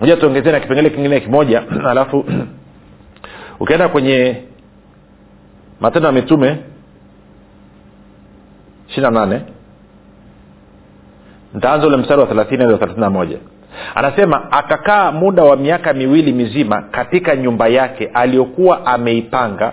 Moja 0.00 0.16
tuongezee 0.16 0.52
na 0.52 0.60
kipengele 0.60 0.90
kingine 0.90 1.20
kimoja 1.20 1.62
alafu 1.90 2.24
ukienda 3.60 3.88
kwenye 3.88 4.36
matendo 5.80 6.06
ya 6.06 6.12
mitume 6.12 6.56
ishiri 8.94 9.06
ule 11.86 11.96
mstari 11.96 12.20
wa 12.20 12.26
thelathini 12.26 12.62
hadi 12.64 12.74
thelathini 12.74 13.00
na 13.00 13.10
moja. 13.10 13.38
Anasema 13.94 14.52
akakaa 14.52 15.12
muda 15.12 15.44
wa 15.44 15.56
miaka 15.56 15.92
miwili 15.92 16.32
mizima 16.32 16.82
katika 16.90 17.36
nyumba 17.36 17.68
yake 17.68 18.10
aliyokuwa 18.14 18.86
ameipanga 18.86 19.72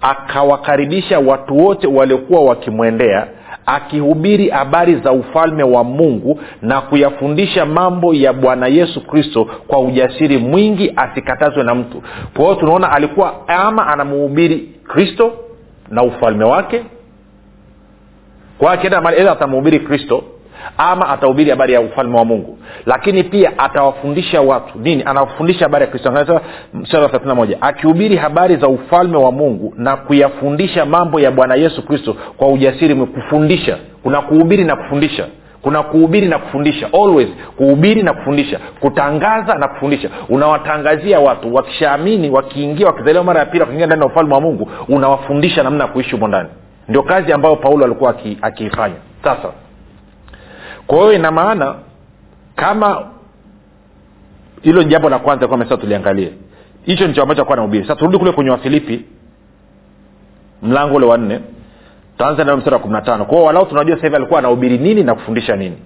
akawakaribisha 0.00 1.18
watu 1.18 1.58
wote 1.58 1.86
waliokuwa 1.86 2.44
wakimwendea 2.44 3.26
akihubiri 3.66 4.48
habari 4.48 4.96
za 4.96 5.12
ufalme 5.12 5.62
wa 5.62 5.84
mungu 5.84 6.40
na 6.62 6.80
kuyafundisha 6.80 7.66
mambo 7.66 8.14
ya 8.14 8.32
bwana 8.32 8.66
yesu 8.66 9.06
kristo 9.06 9.44
kwa 9.66 9.80
ujasiri 9.80 10.38
mwingi 10.38 10.92
asikatazwe 10.96 11.62
na 11.64 11.74
mtu. 11.74 12.02
Kwa 12.36 12.44
hiyo 12.44 12.54
tunaona 12.56 12.92
alikuwa 12.92 13.48
ama 13.48 13.86
anamuhubiri 13.86 14.58
kristo 14.88 15.32
na 15.90 16.02
ufalme 16.02 16.44
wake 16.44 16.82
kwa 18.58 18.72
akienda 18.72 19.30
atamhubiri 19.32 19.80
kristo 19.80 20.24
ama 20.78 21.08
atahubiri 21.08 21.50
habari 21.50 21.72
ya 21.72 21.80
ufalme 21.80 22.16
wa 22.18 22.24
mungu. 22.24 22.58
Lakini 22.86 23.24
pia 23.24 23.58
atawafundisha 23.58 24.40
watu 24.40 24.78
nini 24.78 25.02
anawafundisha 25.06 25.64
habari 25.64 25.84
ya 25.84 25.90
kristo. 25.90 26.10
31 26.10 27.56
akihubiri 27.60 28.16
habari 28.16 28.56
za 28.56 28.68
ufalme 28.68 29.16
wa 29.16 29.32
mungu 29.32 29.74
na 29.76 29.96
kuyafundisha 29.96 30.86
mambo 30.86 31.20
ya 31.20 31.30
bwana 31.30 31.54
yesu 31.54 31.86
kristo 31.86 32.16
kwa 32.36 32.48
ujasiri 32.48 32.94
kufundisha. 32.94 33.78
Kuna 34.02 34.20
kuhubiri 34.22 34.64
na 34.64 34.76
kufundisha. 34.76 35.26
Kuna 35.62 35.82
kuhubiri 35.82 36.28
na 36.28 36.38
kufundisha. 36.38 36.88
Always 36.92 37.28
kuhubiri 37.56 38.02
na 38.02 38.12
kufundisha. 38.12 38.58
Kutangaza 38.80 39.54
na 39.54 39.68
kufundisha. 39.68 40.08
Unawatangazia 40.28 41.20
watu 41.20 41.54
wakishaamini 41.54 42.30
wakiingia 42.30 42.86
wakizaliwa 42.86 43.24
mara 43.24 43.40
ya 43.40 43.46
pili 43.46 43.60
wakiingia 43.60 43.86
ndani 43.86 44.02
ya 44.02 44.08
ufalme 44.08 44.34
wa 44.34 44.40
mungu 44.40 44.70
unawafundisha 44.88 45.62
namna 45.62 45.84
ya 45.84 45.90
kuishi 45.90 46.10
humo 46.10 46.28
ndani 46.28 46.48
ndio 46.88 47.02
kazi 47.02 47.32
ambayo 47.32 47.56
paulo 47.56 47.84
alikuwa 47.84 48.14
akiifanya. 48.42 48.96
Sasa 49.24 49.48
kwa 50.86 50.98
hiyo 50.98 51.12
ina 51.12 51.30
maana 51.30 51.74
kama 52.56 53.10
hilo 54.62 54.82
ni 54.82 54.88
jambo 54.88 55.08
la 55.08 55.18
kwanza 55.18 55.48
kwa 55.48 55.64
tuliangalie. 55.64 56.32
Hicho 56.82 57.04
ndicho 57.04 57.22
ambacho 57.22 57.42
akuwa 57.42 57.56
nahubiri 57.56 57.84
sasa 57.84 57.96
turudi 57.96 58.18
kule 58.18 58.32
kwenye 58.32 58.50
wafilipi 58.50 59.04
mlango 60.62 60.96
ule 60.96 61.06
wa 61.06 61.18
nne 61.18 61.40
taanza 62.18 62.44
nayo 62.44 62.56
mstari 62.56 62.74
wa 62.74 62.82
kumi 62.82 62.94
na 62.94 63.00
tano. 63.02 63.24
Kwao 63.24 63.44
walau 63.44 63.66
tunajua 63.66 63.96
hivi 63.96 64.16
alikuwa 64.16 64.38
anahubiri 64.38 64.78
nini 64.78 65.02
na 65.04 65.14
kufundisha 65.14 65.56
nini 65.56 65.76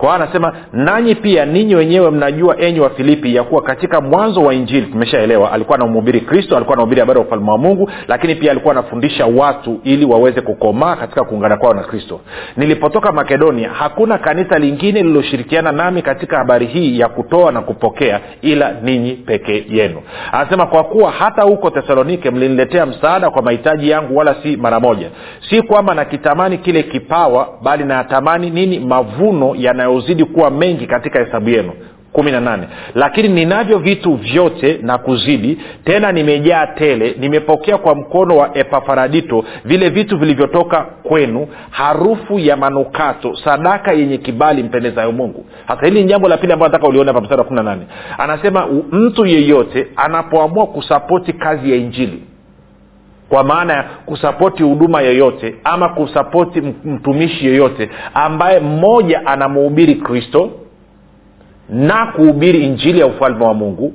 kwa 0.00 0.14
anasema 0.14 0.52
nanyi 0.72 1.14
pia 1.14 1.44
ninyi 1.44 1.74
wenyewe 1.74 2.10
mnajua 2.10 2.60
enyi 2.60 2.80
wa 2.80 2.90
filipi 2.90 3.34
ya 3.34 3.44
kuwa 3.44 3.62
katika 3.62 4.00
mwanzo 4.00 4.42
wa 4.42 4.54
injili 4.54 4.86
tumeshaelewa 4.86 5.52
alikuwa 5.52 5.78
anamhubiri 5.78 6.20
kristo 6.20 6.56
alikuwa 6.56 6.74
anahubiri 6.76 7.00
habari 7.00 7.20
ya 7.20 7.26
ufalme 7.26 7.50
wa 7.50 7.58
mungu 7.58 7.90
lakini 8.08 8.34
pia 8.34 8.50
alikuwa 8.50 8.72
anafundisha 8.74 9.26
watu 9.26 9.80
ili 9.84 10.04
waweze 10.04 10.40
kukomaa 10.40 10.96
katika 10.96 11.24
kuungana 11.24 11.56
kwao 11.56 11.74
na 11.74 11.82
kristo. 11.82 12.20
Nilipotoka 12.56 13.12
makedonia 13.12 13.70
hakuna 13.70 14.18
kanisa 14.18 14.58
lingine 14.58 15.02
lililoshirikiana 15.02 15.72
nami 15.72 16.02
katika 16.02 16.38
habari 16.38 16.66
hii 16.66 16.98
ya 16.98 17.08
kutoa 17.08 17.52
na 17.52 17.60
kupokea 17.60 18.20
ila 18.42 18.72
ninyi 18.82 19.12
pekee 19.12 19.64
yenu. 19.68 20.02
Anasema 20.32 20.66
kwa 20.66 20.84
kuwa 20.84 21.10
hata 21.10 21.42
huko 21.42 21.70
tesalonike 21.70 22.30
mliniletea 22.30 22.86
msaada 22.86 23.30
kwa 23.30 23.42
mahitaji 23.42 23.90
yangu 23.90 24.16
wala 24.16 24.36
si 24.42 24.56
mara 24.56 24.80
moja. 24.80 25.10
Si 25.50 25.62
kwamba 25.62 25.94
nakitamani 25.94 26.58
kile 26.58 26.82
kipawa 26.82 27.48
bali 27.62 27.84
natamani 27.84 28.50
nini? 28.50 28.78
Mavuno 28.78 29.54
yanayozidi 29.90 30.24
kuwa 30.24 30.50
mengi 30.50 30.86
katika 30.86 31.24
hesabu 31.24 31.48
yenu. 31.50 31.72
Kumi 32.12 32.30
na 32.30 32.40
nane. 32.40 32.68
Lakini 32.94 33.28
ninavyo 33.28 33.78
vitu 33.78 34.14
vyote 34.14 34.78
na 34.82 34.98
kuzidi 34.98 35.58
tena 35.84 36.12
nimejaa 36.12 36.66
tele 36.66 37.14
nimepokea 37.18 37.78
kwa 37.78 37.94
mkono 37.94 38.36
wa 38.36 38.58
epafaradito 38.58 39.44
vile 39.64 39.88
vitu 39.88 40.18
vilivyotoka 40.18 40.82
kwenu 41.02 41.48
harufu 41.70 42.38
ya 42.38 42.56
manukato 42.56 43.36
sadaka 43.44 43.92
yenye 43.92 44.18
kibali 44.18 44.62
mpendezayo 44.62 45.12
mungu. 45.12 45.46
Hasa 45.66 45.86
hili 45.86 46.02
ni 46.02 46.08
jambo 46.08 46.28
la 46.28 46.36
pili 46.36 46.52
ambayo 46.52 46.72
nataka 46.72 46.88
uliona 46.88 47.12
hapa 47.12 47.20
mstari 47.20 47.38
wa 47.38 47.44
kumi 47.44 47.56
na 47.56 47.62
nane. 47.62 47.82
Anasema 48.18 48.66
mtu 48.92 49.26
yeyote 49.26 49.86
anapoamua 49.96 50.66
kusapoti 50.66 51.32
kazi 51.32 51.70
ya 51.70 51.76
injili 51.76 52.22
kwa 53.30 53.44
maana 53.44 53.72
ya 53.72 53.82
kusapoti 53.82 54.62
huduma 54.62 55.00
yoyote 55.00 55.54
ama 55.64 55.88
kusapoti 55.88 56.60
mtumishi 56.84 57.46
yoyote 57.46 57.90
ambaye 58.14 58.60
mmoja 58.60 59.26
anamuhubiri 59.26 59.94
kristo 59.94 60.50
na 61.68 62.06
kuhubiri 62.06 62.64
injili 62.64 63.00
ya 63.00 63.06
ufalme 63.06 63.44
wa 63.44 63.54
mungu 63.54 63.92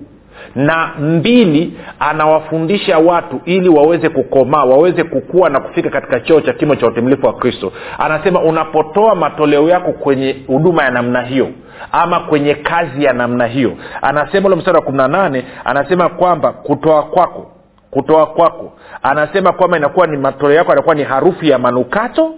na 0.56 0.92
mbili 1.00 1.74
anawafundisha 2.00 2.98
watu 2.98 3.42
ili 3.46 3.70
waweze 3.70 4.10
kukomaa 4.10 4.64
waweze 4.64 5.04
kukua 5.04 5.50
na 5.50 5.60
kufika 5.60 5.90
katika 5.90 6.20
cheo 6.20 6.42
cha 6.42 6.54
kimo 6.54 6.76
cha 6.76 6.88
utimilifu 6.88 7.26
wa 7.26 7.34
kristo. 7.34 7.72
Anasema 8.00 8.42
unapotoa 8.42 9.16
matoleo 9.16 9.70
yako 9.70 9.92
kwenye 9.92 10.36
huduma 10.48 10.84
ya 10.84 10.92
namna 10.92 11.22
hiyo 11.22 11.50
ama 11.92 12.20
kwenye 12.20 12.56
kazi 12.56 13.04
ya 13.04 13.14
namna 13.14 13.48
hiyo. 13.48 13.74
Anasema 14.02 14.48
ule 14.48 14.56
mstari 14.56 14.78
wa 14.78 14.84
kumi 14.84 14.98
na 14.98 15.08
nane 15.08 15.44
anasema 15.66 16.10
kwamba 16.10 16.52
kutoa 16.52 17.04
kwako 17.04 17.52
kutoa 17.96 18.26
kwako. 18.28 18.74
Anasema 19.04 19.52
kwamba 19.52 19.78
inakuwa 19.78 20.08
ni 20.08 20.18
matoleo 20.18 20.58
yako 20.58 20.70
yanakuwa 20.72 20.96
ni 20.96 21.04
harufu 21.04 21.46
ya 21.46 21.60
manukato 21.60 22.34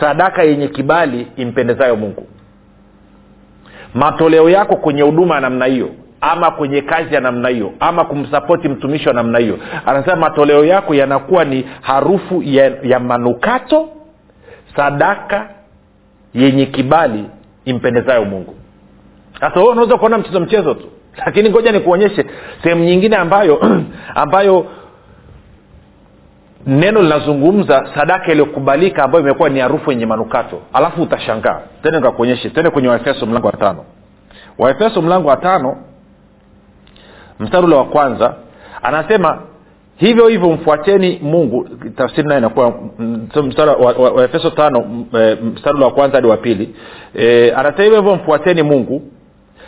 sadaka 0.00 0.42
yenye 0.42 0.68
kibali 0.68 1.26
impendezayo 1.36 1.96
mungu. 1.96 2.26
Matoleo 3.94 4.50
yako 4.50 4.76
kwenye 4.76 5.02
huduma 5.02 5.34
ya 5.34 5.40
namna 5.40 5.64
hiyo 5.66 5.88
ama 6.20 6.50
kwenye 6.50 6.80
kazi 6.82 7.14
ya 7.14 7.20
namna 7.20 7.48
hiyo 7.48 7.72
ama 7.80 8.04
kumsapoti 8.04 8.68
mtumishi 8.68 9.08
wa 9.08 9.14
namna 9.14 9.38
hiyo. 9.38 9.58
Anasema 9.86 10.16
matoleo 10.16 10.64
yako 10.64 10.94
yanakuwa 10.94 11.44
ni 11.44 11.68
harufu 11.80 12.42
ya, 12.42 12.72
ya 12.82 13.00
manukato 13.00 13.88
sadaka 14.76 15.48
yenye 16.34 16.66
kibali 16.66 17.24
impendezayo 17.64 18.24
mungu. 18.24 18.54
Sasa 19.40 19.60
wewe 19.60 19.72
unaweza 19.72 19.96
kuona 19.96 20.18
mchezo 20.18 20.40
mchezo 20.40 20.74
tu 20.74 20.86
lakini 21.26 21.50
ngoja 21.50 21.72
nikuonyeshe 21.72 22.26
sehemu 22.62 22.84
nyingine 22.84 23.16
ambayo 23.16 23.60
ambayo 24.14 24.66
neno 26.66 27.02
linazungumza 27.02 27.88
sadaka 27.94 28.32
iliyokubalika 28.32 29.04
ambayo 29.04 29.24
imekuwa 29.24 29.48
ni 29.48 29.60
harufu 29.60 29.90
yenye 29.90 30.06
manukato. 30.06 30.60
Alafu 30.72 31.02
utashangaa. 31.02 31.60
Tene 31.82 31.96
nikakuonyeshe. 31.96 32.50
Tene 32.50 32.70
kwenye 32.70 32.88
waefeso 32.88 33.26
mlango 33.26 33.46
wa 33.46 33.52
tano. 33.52 33.84
Waefeso 34.58 35.02
mlango 35.02 35.28
wa 35.28 35.36
tano 35.36 35.76
mstari 37.40 37.66
wa 37.74 37.84
kwanza 37.84 38.34
anasema 38.82 39.42
hivyo 39.96 40.28
hivyo 40.28 40.50
mfuateni 40.50 41.18
mungu. 41.22 41.68
Tafsiri 41.96 42.28
naye 42.28 42.38
inakuwa 42.38 42.74
waefeso 44.14 44.48
wa, 44.48 44.50
wa, 44.50 44.50
wa 44.50 44.56
tano 44.56 44.80
mm, 44.80 45.06
eh, 45.20 45.38
mstari 45.42 45.76
ule 45.76 45.84
wa 45.84 45.90
kwanza 45.90 46.16
hadi 46.16 46.28
wa 46.28 46.36
pili. 46.36 46.74
E, 47.14 47.50
anasema 47.56 47.84
hivyo 47.84 48.00
hivyo 48.00 48.14
mfuateni 48.16 48.62
mungu 48.62 49.02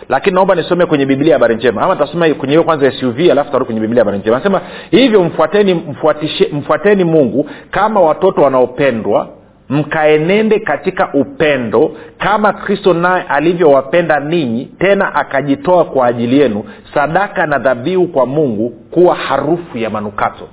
lakini 0.09 0.35
naomba 0.35 0.55
nisome 0.55 0.87
kwenye 0.87 1.07
biblia 1.07 1.35
habari 1.35 1.55
njema. 1.57 1.83
Ama 1.83 1.97
tasoma 1.97 2.29
kwenye 2.35 2.53
hiyo 2.55 2.65
kwanza 2.65 2.91
suv 2.91 3.19
alafu 3.31 3.51
tarudi 3.53 3.65
kwenye 3.67 3.81
biblia 3.81 4.01
habari 4.01 4.19
njema. 4.19 4.37
Anasema 4.37 4.61
hivyo 4.91 5.23
mfuateni 5.25 5.75
mfuatishe, 5.75 6.49
mfuateni 6.53 7.05
mungu 7.05 7.51
kama 7.71 8.01
watoto 8.01 8.43
wanaopendwa 8.43 9.29
mkaenende 9.69 10.59
katika 10.59 11.13
upendo 11.15 11.91
kama 12.19 12.53
kristo 12.53 12.95
naye 12.95 13.23
alivyowapenda 13.29 14.21
ninyi 14.21 14.65
tena 14.79 15.15
akajitoa 15.15 15.85
kwa 15.85 16.07
ajili 16.07 16.41
yenu 16.41 16.65
sadaka 16.95 17.47
na 17.47 17.59
dhabihu 17.59 18.07
kwa 18.09 18.27
mungu 18.27 18.71
kuwa 18.71 19.15
harufu 19.15 19.79
ya 19.79 19.91
manukato 19.91 20.49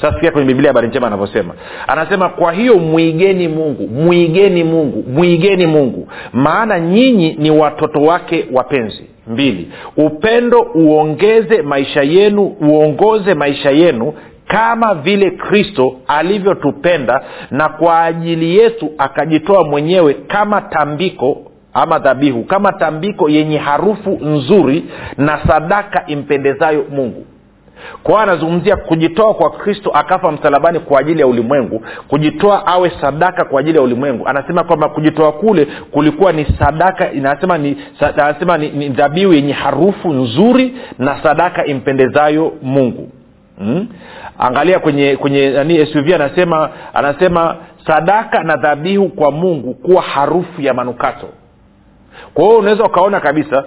sasa 0.00 0.14
sikia 0.14 0.30
kwenye 0.30 0.46
biblia 0.48 0.70
habari 0.70 0.88
njema 0.88 1.06
anavyosema. 1.06 1.54
Anasema 1.86 2.28
kwa 2.28 2.52
hiyo 2.52 2.78
mwigeni 2.78 3.48
mungu 3.48 3.88
mwigeni 3.88 4.64
mungu 4.64 5.04
mwigeni 5.10 5.66
mungu. 5.66 6.08
Maana 6.32 6.80
nyinyi 6.80 7.36
ni 7.38 7.50
watoto 7.50 8.00
wake 8.00 8.46
wapenzi. 8.52 9.04
Mbili 9.26 9.68
upendo 9.96 10.60
uongeze 10.74 11.62
maisha 11.62 12.02
yenu 12.02 12.56
uongoze 12.60 13.34
maisha 13.34 13.70
yenu 13.70 14.14
kama 14.48 14.94
vile 14.94 15.30
kristo 15.30 15.96
alivyotupenda 16.06 17.20
na 17.50 17.68
kwa 17.68 18.02
ajili 18.04 18.56
yetu 18.58 18.90
akajitoa 18.98 19.64
mwenyewe 19.64 20.14
kama 20.14 20.60
tambiko 20.60 21.42
ama 21.74 21.98
dhabihu 21.98 22.44
kama 22.44 22.72
tambiko 22.72 23.28
yenye 23.28 23.58
harufu 23.58 24.10
nzuri 24.10 24.84
na 25.18 25.40
sadaka 25.46 26.06
impendezayo 26.06 26.84
mungu 26.90 27.26
kwao 28.02 28.18
anazungumzia 28.18 28.76
kujitoa 28.76 29.34
kwa 29.34 29.50
kristo 29.50 29.90
akafa 29.90 30.32
msalabani 30.32 30.80
kwa 30.80 31.00
ajili 31.00 31.20
ya 31.20 31.26
ulimwengu 31.26 31.82
kujitoa 32.08 32.66
awe 32.66 32.92
sadaka 33.00 33.44
kwa 33.44 33.60
ajili 33.60 33.76
ya 33.78 33.82
ulimwengu. 33.82 34.28
Anasema 34.28 34.64
kwamba 34.64 34.88
kujitoa 34.88 35.32
kule 35.32 35.66
kulikuwa 35.90 36.32
ni 36.32 36.46
sadaka 36.58 37.12
inasema 37.12 37.58
ni 37.58 37.76
anasema 38.16 38.58
ni, 38.58 38.70
ni 38.70 38.88
dhabihu 38.88 39.32
yenye 39.32 39.52
harufu 39.52 40.12
nzuri 40.12 40.76
na 40.98 41.22
sadaka 41.22 41.66
impendezayo 41.66 42.52
mungu. 42.62 43.08
Hmm? 43.58 43.88
angalia 44.38 44.78
kwenye 44.78 45.16
kwenye 45.16 45.50
nani 45.50 45.86
suv 45.86 46.14
anasema 46.14 46.70
anasema 46.94 47.56
sadaka 47.86 48.42
na 48.42 48.56
dhabihu 48.56 49.08
kwa 49.08 49.32
mungu 49.32 49.74
kuwa 49.74 50.02
harufu 50.02 50.62
ya 50.62 50.74
manukato. 50.74 51.28
Kwa 52.34 52.44
hiyo 52.44 52.58
unaweza 52.58 52.84
ukaona 52.84 53.20
kabisa 53.20 53.64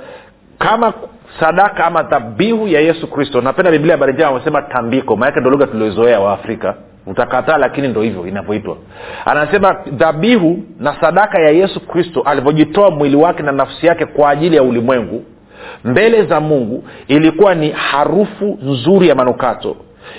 kama 0.60 0.93
sadaka 1.39 1.85
ama 1.85 2.03
dhabihu 2.03 2.67
ya 2.67 2.81
yesu 2.81 3.07
kristo. 3.07 3.41
Napenda 3.41 3.71
biblia 3.71 3.93
habari 3.93 4.13
njema 4.13 4.29
amesema 4.29 4.61
tambiko. 4.61 5.15
Maanake 5.15 5.39
ndo 5.39 5.49
lugha 5.49 5.67
tuliozoea 5.67 6.19
waafrika 6.19 6.75
utakataa 7.05 7.57
lakini 7.57 7.87
ndo 7.87 8.01
hivyo 8.01 8.27
inavyoitwa. 8.27 8.77
Anasema 9.25 9.75
dhabihu 9.91 10.59
na 10.79 11.01
sadaka 11.01 11.41
ya 11.41 11.49
yesu 11.49 11.79
kristo 11.87 12.21
alivyojitoa 12.21 12.91
mwili 12.91 13.15
wake 13.15 13.43
na 13.43 13.51
nafsi 13.51 13.87
yake 13.87 14.05
kwa 14.05 14.29
ajili 14.29 14.55
ya 14.55 14.63
ulimwengu 14.63 15.23
mbele 15.83 16.23
za 16.25 16.39
mungu 16.39 16.83
ilikuwa 17.07 17.55
ni 17.55 17.69
harufu 17.71 18.59
nzuri 18.63 19.07
ya 19.07 19.15
manukato 19.15 19.75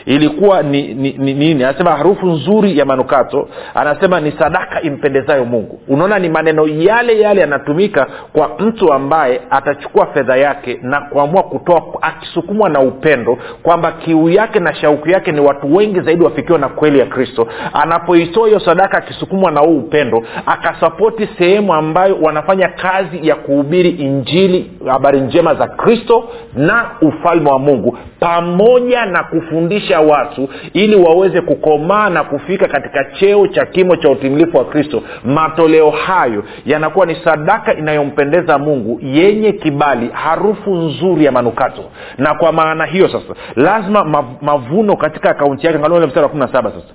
ilikuwa 0.06 0.62
ni 0.62 0.94
ni, 0.94 1.12
ni, 1.12 1.34
nini? 1.34 1.64
Anasema 1.64 1.90
harufu 1.96 2.26
nzuri 2.26 2.78
ya 2.78 2.84
manukato 2.84 3.48
anasema 3.74 4.20
ni 4.20 4.32
sadaka 4.32 4.82
impendezayo 4.82 5.44
mungu. 5.44 5.80
Unaona 5.88 6.18
ni 6.18 6.28
maneno 6.28 6.66
yale 6.66 7.20
yale 7.20 7.40
yanatumika 7.40 8.06
kwa 8.32 8.50
mtu 8.58 8.92
ambaye 8.92 9.40
atachukua 9.50 10.06
fedha 10.06 10.36
yake 10.36 10.78
na 10.82 11.00
kuamua 11.00 11.42
kutoa 11.42 11.82
akisukumwa 12.02 12.68
na 12.68 12.80
upendo 12.80 13.38
kwamba 13.62 13.92
kiu 13.92 14.28
yake 14.28 14.60
na 14.60 14.74
shauku 14.74 15.08
yake 15.08 15.32
ni 15.32 15.40
watu 15.40 15.74
wengi 15.76 16.00
zaidi 16.00 16.24
wafikiwa 16.24 16.58
na 16.58 16.68
kweli 16.68 16.98
ya 16.98 17.06
kristo. 17.06 17.48
Anapoitoa 17.72 18.46
hiyo 18.46 18.60
sadaka 18.60 18.98
akisukumwa 18.98 19.50
na 19.50 19.60
huu 19.60 19.78
upendo 19.78 20.22
akasapoti 20.46 21.28
sehemu 21.38 21.74
ambayo 21.74 22.18
wanafanya 22.22 22.68
kazi 22.68 23.28
ya 23.28 23.34
kuhubiri 23.34 23.90
injili 23.90 24.70
habari 24.86 25.20
njema 25.20 25.54
za 25.54 25.66
kristo 25.66 26.28
na 26.54 26.90
ufalme 27.00 27.50
wa 27.50 27.58
mungu. 27.58 27.98
Pamoja 28.20 29.06
na 29.06 29.22
kufundisha 29.24 29.77
watu 30.00 30.48
ili 30.72 30.96
waweze 30.96 31.40
kukomaa 31.40 32.10
na 32.10 32.24
kufika 32.24 32.68
katika 32.68 33.04
cheo 33.04 33.46
cha 33.46 33.66
kimo 33.66 33.96
cha 33.96 34.10
utimilifu 34.10 34.56
wa 34.56 34.64
kristo. 34.64 35.02
Matoleo 35.24 35.90
hayo 35.90 36.44
yanakuwa 36.66 37.06
ni 37.06 37.14
sadaka 37.24 37.74
inayompendeza 37.74 38.58
mungu 38.58 39.00
yenye 39.02 39.52
kibali 39.52 40.08
harufu 40.12 40.74
nzuri 40.74 41.24
ya 41.24 41.32
manukato. 41.32 41.84
Na 42.18 42.34
kwa 42.34 42.52
maana 42.52 42.84
hiyo 42.86 43.08
sasa 43.08 43.34
lazima 43.56 44.24
mavuno 44.42 44.96
katika 44.96 45.30
akaunti 45.30 45.66
yake 45.66 45.78
angalia 45.78 46.06
mstari 46.06 46.22
wa 46.24 46.28
kumi 46.28 46.40
na 46.42 46.52
saba 46.52 46.70
sasa. 46.70 46.94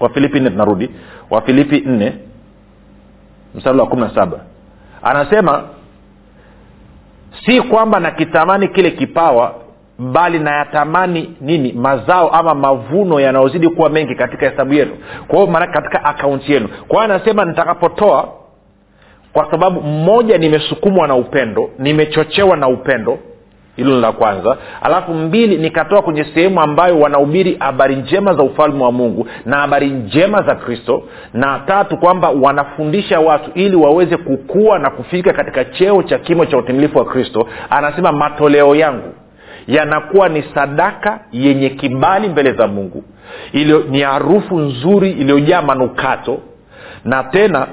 Wafilipi 0.00 0.40
nne 0.40 0.50
tunarudi. 0.50 0.90
Wafilipi 1.30 1.80
nne 1.86 2.12
mstari 3.54 3.78
wa 3.78 3.86
kumi 3.86 4.02
na 4.02 4.14
saba. 4.14 4.40
Anasema 5.02 5.64
si 7.46 7.60
kwamba 7.62 8.00
nakitamani 8.00 8.68
kile 8.68 8.90
kipawa 8.90 9.54
bali 9.98 10.38
nayatamani 10.38 11.36
nini 11.40 11.72
mazao 11.72 12.28
ama 12.30 12.54
mavuno 12.54 13.20
yanayozidi 13.20 13.68
kuwa 13.68 13.90
mengi 13.90 14.14
katika 14.14 14.50
hesabu 14.50 14.74
yenu. 14.74 14.96
Kwa 15.28 15.38
hiyo 15.38 15.50
maanake 15.50 15.72
katika 15.72 16.04
akaunti 16.04 16.52
yenu. 16.52 16.68
Kwa 16.88 17.02
hiyo 17.02 17.14
anasema 17.14 17.44
nitakapotoa 17.44 18.28
kwa 19.32 19.50
sababu 19.50 19.80
mmoja 19.80 20.38
nimesukumwa 20.38 21.08
na 21.08 21.14
upendo 21.14 21.70
nimechochewa 21.78 22.56
na 22.56 22.68
upendo 22.68 23.18
hilo 23.76 24.00
la 24.00 24.12
kwanza. 24.12 24.56
Alafu 24.82 25.14
mbili 25.14 25.56
nikatoa 25.58 26.02
kwenye 26.02 26.24
sehemu 26.24 26.60
ambayo 26.60 27.00
wanahubiri 27.00 27.56
habari 27.60 27.96
njema 27.96 28.34
za 28.34 28.42
ufalme 28.42 28.84
wa 28.84 28.92
mungu 28.92 29.26
na 29.46 29.56
habari 29.56 29.90
njema 29.90 30.42
za 30.42 30.54
kristo. 30.54 31.02
Na 31.34 31.58
tatu 31.66 31.96
kwamba 31.96 32.30
wanafundisha 32.30 33.20
watu 33.20 33.50
ili 33.54 33.76
waweze 33.76 34.16
kukua 34.16 34.78
na 34.78 34.90
kufika 34.90 35.32
katika 35.32 35.64
cheo 35.64 36.02
cha 36.02 36.18
kimo 36.18 36.46
cha 36.46 36.58
utimilifu 36.58 36.98
wa 36.98 37.04
kristo. 37.04 37.48
Anasema 37.70 38.12
matoleo 38.12 38.74
yangu 38.76 39.12
yanakuwa 39.68 40.28
ni 40.28 40.44
sadaka 40.54 41.20
yenye 41.32 41.68
kibali 41.70 42.28
mbele 42.28 42.52
za 42.52 42.66
mungu. 42.66 43.04
Ilio 43.52 43.78
ni 43.90 44.00
harufu 44.00 44.58
nzuri 44.58 45.10
iliyojaa 45.10 45.62
manukato. 45.62 46.40
Na 47.04 47.24
tena 47.24 47.66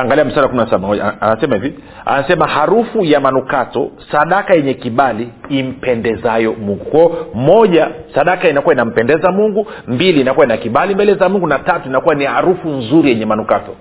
angalia 0.00 0.24
mstari 0.24 0.42
wa 0.42 0.48
kumi 0.48 0.64
na 0.64 0.70
saba. 0.70 1.16
Anasema 1.20 1.54
hivi. 1.56 1.74
Anasema 2.06 2.46
harufu 2.46 3.04
ya 3.04 3.20
manukato 3.20 3.90
sadaka 4.12 4.54
yenye 4.54 4.74
kibali 4.74 5.28
impendezayo 5.48 6.52
mungu. 6.52 6.84
Kwao 6.84 7.16
moja 7.34 7.88
sadaka 8.14 8.48
inakuwa 8.48 8.74
inampendeza 8.74 9.32
mungu. 9.32 9.66
Mbili 9.88 10.20
inakuwa 10.20 10.46
ina 10.46 10.56
kibali 10.56 10.94
mbele 10.94 11.14
za 11.14 11.28
mungu. 11.28 11.46
Na 11.46 11.58
tatu 11.58 11.88
inakuwa 11.88 12.14
ni 12.14 12.24
harufu 12.24 12.68
nzuri 12.68 13.08
yenye 13.10 13.26
manukato 13.26 13.74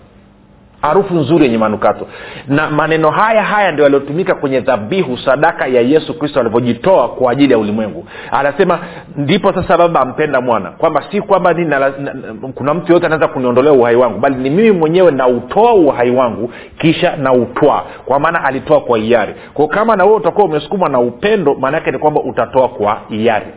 harufu 0.85 1.13
nzuri 1.13 1.43
yenye 1.45 1.57
manukato. 1.57 2.07
Na 2.47 2.69
maneno 2.69 3.09
haya 3.11 3.43
haya 3.43 3.71
ndio 3.71 3.83
yaliyotumika 3.83 4.35
kwenye 4.35 4.59
dhabihu 4.59 5.17
sadaka 5.17 5.67
ya 5.67 5.81
yesu 5.81 6.19
kristo 6.19 6.39
alivyojitoa 6.39 7.09
kwa 7.09 7.31
ajili 7.31 7.51
ya 7.53 7.59
ulimwengu. 7.59 8.05
Anasema 8.31 8.79
ndipo 9.15 9.53
sasa 9.53 9.77
baba 9.77 9.99
ampenda 10.01 10.41
mwana 10.41 10.69
kwamba 10.71 11.03
si 11.11 11.21
kwamba 11.21 11.53
ni 11.53 11.65
na, 11.65 11.79
na, 11.79 12.13
kuna 12.55 12.73
mtu 12.73 12.87
yoyote 12.91 13.05
anaweza 13.05 13.27
kuniondolea 13.27 13.73
uhai 13.73 13.95
wangu 13.95 14.19
bali 14.19 14.35
ni 14.35 14.49
mimi 14.49 14.71
mwenyewe 14.71 15.11
nautoa 15.11 15.73
uhai 15.73 16.11
wangu 16.11 16.51
kisha 16.77 17.15
nautwaa 17.15 17.83
kwa 18.05 18.19
maana 18.19 18.43
alitoa 18.43 18.81
kwa 18.81 18.97
hiari. 18.97 19.33
Kwao 19.53 19.67
kama 19.67 19.95
na 19.95 20.03
wewe 20.05 20.15
utakuwa 20.17 20.45
umesukumwa 20.45 20.89
na 20.89 20.99
upendo 20.99 21.55
maana 21.55 21.77
yake 21.77 21.91
ni 21.91 21.97
kwamba 21.97 22.21
utatoa 22.21 22.69
kwa 22.69 22.97
hiari. 23.09 23.47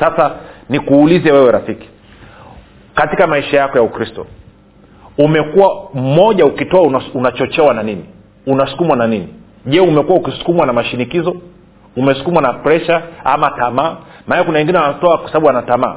Sasa 0.00 0.30
nikuulize 0.68 1.32
wewe 1.32 1.52
rafiki 1.52 1.88
katika 2.94 3.26
maisha 3.26 3.56
yako 3.56 3.78
ya 3.78 3.84
ukristo 3.84 4.26
umekuwa 5.18 5.88
mmoja 5.94 6.44
ukitoa 6.46 7.02
unachochewa 7.14 7.74
na 7.74 7.82
nini? 7.82 8.04
Unasukumwa 8.46 8.96
na 8.96 9.06
nini? 9.06 9.28
Je 9.66 9.80
umekuwa 9.80 10.18
ukisukumwa 10.18 10.66
na 10.66 10.72
mashinikizo? 10.72 11.36
Umesukumwa 11.96 12.42
na 12.42 12.52
presha 12.52 13.02
ama 13.24 13.50
tamaa? 13.50 13.96
Maana 14.26 14.44
kuna 14.44 14.58
wengine 14.58 14.78
wanatoa 14.78 15.18
kwa 15.18 15.28
sababu 15.28 15.48
ana 15.50 15.62
tamaa. 15.62 15.96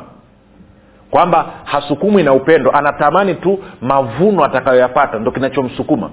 Kwamba 1.12 1.46
hasukumwi 1.64 2.24
na 2.24 2.34
upendo 2.34 2.72
anatamani 2.72 3.36
tu 3.36 3.60
mavuno 3.82 4.44
atakayoyapata 4.44 5.20
ndo 5.20 5.32
kinachomsukuma. 5.32 6.10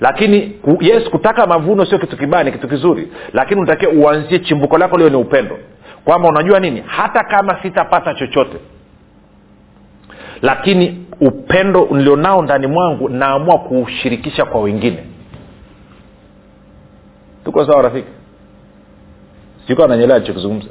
Lakini 0.00 0.52
yes 0.80 1.10
kutaka 1.10 1.46
mavuno 1.46 1.86
sio 1.86 1.98
kitu 1.98 2.16
kibaya 2.16 2.44
ni 2.44 2.52
kitu 2.52 2.68
kizuri. 2.68 3.08
Lakini 3.32 3.60
unatakiwa 3.60 3.92
uanzie 3.92 4.38
chimbuko 4.38 4.78
lako 4.78 4.96
lio 4.98 5.08
ni 5.08 5.16
upendo. 5.16 5.58
Kwamba 6.04 6.28
unajua 6.28 6.60
nini? 6.60 6.82
Hata 6.86 7.24
kama 7.24 7.62
sitapata 7.62 8.14
chochote. 8.14 8.56
Lakini 10.42 11.05
upendo 11.20 11.88
nilionao 11.90 12.42
ndani 12.42 12.66
mwangu 12.66 13.08
naamua 13.08 13.58
kuushirikisha 13.58 14.44
kwa 14.44 14.60
wengine. 14.60 15.04
Tuko 17.44 17.66
sawa 17.66 17.82
rafiki? 17.82 18.08
Siko 19.66 19.84
ananyelea 19.84 20.16
alichokizungumza. 20.16 20.68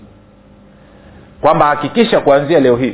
Kwamba 1.41 1.65
hakikisha 1.65 2.19
kuanzia 2.19 2.59
leo 2.59 2.75
hii 2.75 2.93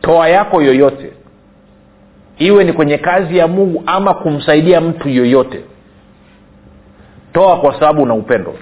toa 0.00 0.28
yako 0.28 0.62
yoyote 0.62 1.12
iwe 2.38 2.64
ni 2.64 2.72
kwenye 2.72 2.98
kazi 2.98 3.36
ya 3.38 3.48
mungu 3.48 3.82
ama 3.86 4.14
kumsaidia 4.14 4.80
mtu 4.80 5.08
yoyote 5.08 5.64
toa 7.32 7.56
kwa 7.60 7.72
sababu 7.80 8.02
una 8.02 8.14
upendo. 8.14 8.54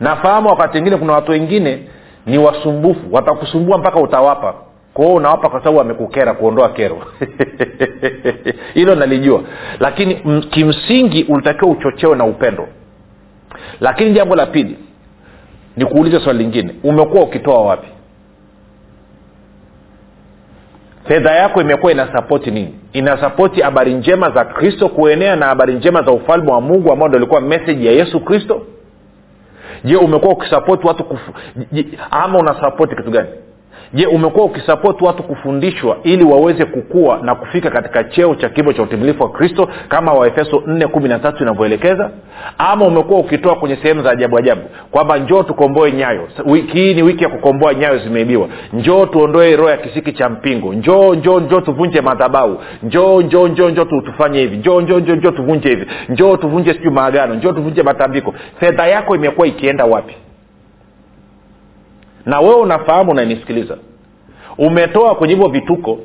Nafahamu 0.00 0.48
wakati 0.48 0.76
wengine 0.76 0.96
kuna 0.96 1.12
watu 1.12 1.30
wengine 1.32 1.88
ni 2.26 2.38
wasumbufu 2.38 3.00
watakusumbua 3.14 3.78
mpaka 3.78 4.00
utawapa 4.00 4.54
kwao 4.98 5.14
unawapa 5.14 5.48
kwa 5.48 5.60
sababu 5.60 5.80
amekukera 5.80 6.34
kuondoa 6.34 6.68
kero. 6.68 6.98
Hilo 8.74 8.94
nalijua. 8.94 9.42
Lakini 9.80 10.20
m, 10.26 10.42
kimsingi 10.42 11.24
ulitakiwa 11.28 11.70
uchochewe 11.70 12.16
na 12.16 12.24
upendo. 12.24 12.68
Lakini 13.80 14.10
jambo 14.12 14.36
la 14.36 14.46
pili 14.46 14.78
ni 15.76 15.84
kuuliza 15.84 16.20
swali 16.20 16.38
lingine. 16.38 16.74
Umekuwa 16.82 17.22
ukitoa 17.22 17.64
wapi? 17.64 17.88
Fedha 21.08 21.30
yako 21.30 21.60
imekuwa 21.60 21.92
inasapoti 21.92 22.50
nini? 22.50 22.74
Inasapoti 22.92 23.60
habari 23.60 23.94
njema 23.94 24.30
za 24.30 24.44
kristo 24.44 24.88
kuenea 24.88 25.36
na 25.36 25.46
habari 25.46 25.74
njema 25.74 26.02
za 26.02 26.12
ufalme 26.12 26.52
wa 26.52 26.60
mungu 26.60 26.92
ambao 26.92 27.08
ndo 27.08 27.18
ilikuwa 27.18 27.40
meseji 27.40 27.86
ya 27.86 27.92
yesu 27.92 28.20
kristo? 28.20 28.62
Je 29.84 29.96
umekuwa 29.96 30.32
ukisapoti 30.32 30.86
watu 30.86 31.04
kufu, 31.04 31.32
je, 31.72 31.86
ama 32.10 32.38
unasapoti 32.38 32.96
kitu 32.96 33.10
gani 33.10 33.28
je 33.92 34.06
umekuwa 34.06 34.44
ukisapoti 34.44 35.04
watu 35.04 35.22
kufundishwa 35.22 35.96
ili 36.02 36.24
waweze 36.24 36.64
kukua 36.64 37.18
na 37.22 37.34
kufika 37.34 37.70
katika 37.70 38.04
cheo 38.04 38.34
cha 38.34 38.48
kimo 38.48 38.72
cha 38.72 38.82
utimilifu 38.82 39.22
wa 39.22 39.30
kristo 39.30 39.68
kama 39.88 40.12
waefeso 40.12 40.62
nne 40.66 40.86
kumi 40.86 41.08
na 41.08 41.18
tatu 41.18 41.42
inavyoelekeza? 41.42 42.10
Ama 42.58 42.86
umekuwa 42.86 43.20
ukitoa 43.20 43.54
kwenye 43.54 43.76
sehemu 43.76 44.02
za 44.02 44.10
ajabu 44.10 44.38
ajabu 44.38 44.62
kwamba 44.90 45.18
njoo 45.18 45.42
tukomboe 45.42 45.92
nyayo? 45.92 46.28
Wiki 46.46 46.72
hii 46.78 46.94
ni 46.94 47.02
wiki 47.02 47.24
ya 47.24 47.30
kukomboa 47.30 47.74
nyayo 47.74 47.98
zimeibiwa. 47.98 48.48
Njoo 48.72 49.06
tuondoe 49.06 49.56
roho 49.56 49.70
ya 49.70 49.76
kisiki 49.76 50.12
cha 50.12 50.28
mpingo. 50.28 50.72
Njoo 50.74 51.14
njoo 51.14 51.40
njoo 51.40 51.60
tuvunje 51.60 52.00
madhabau 52.00 52.58
njoo 52.82 53.22
njoo 53.22 53.48
njoo 53.48 53.70
njoo 53.70 53.84
tufanye 53.84 54.40
hivi. 54.40 54.56
Njoo 54.56 54.80
njoo 54.80 54.98
njoo 55.00 55.14
njoo 55.14 55.30
tuvunje 55.30 55.68
hivi. 55.68 55.86
Njoo 56.08 56.36
tuvunje 56.36 56.72
sijui 56.72 56.90
maagano. 56.90 57.34
Njoo 57.34 57.52
tuvunje 57.52 57.82
matambiko. 57.82 58.34
Fedha 58.60 58.86
yako 58.86 59.14
imekuwa 59.16 59.46
ikienda 59.46 59.84
wapi 59.84 60.14
na 62.28 62.40
wewe 62.40 62.54
unafahamu 62.54 63.10
unanisikiliza 63.10 63.76
umetoa 64.58 65.14
kwenye 65.14 65.34
hivyo 65.34 65.48
vituko 65.48 65.98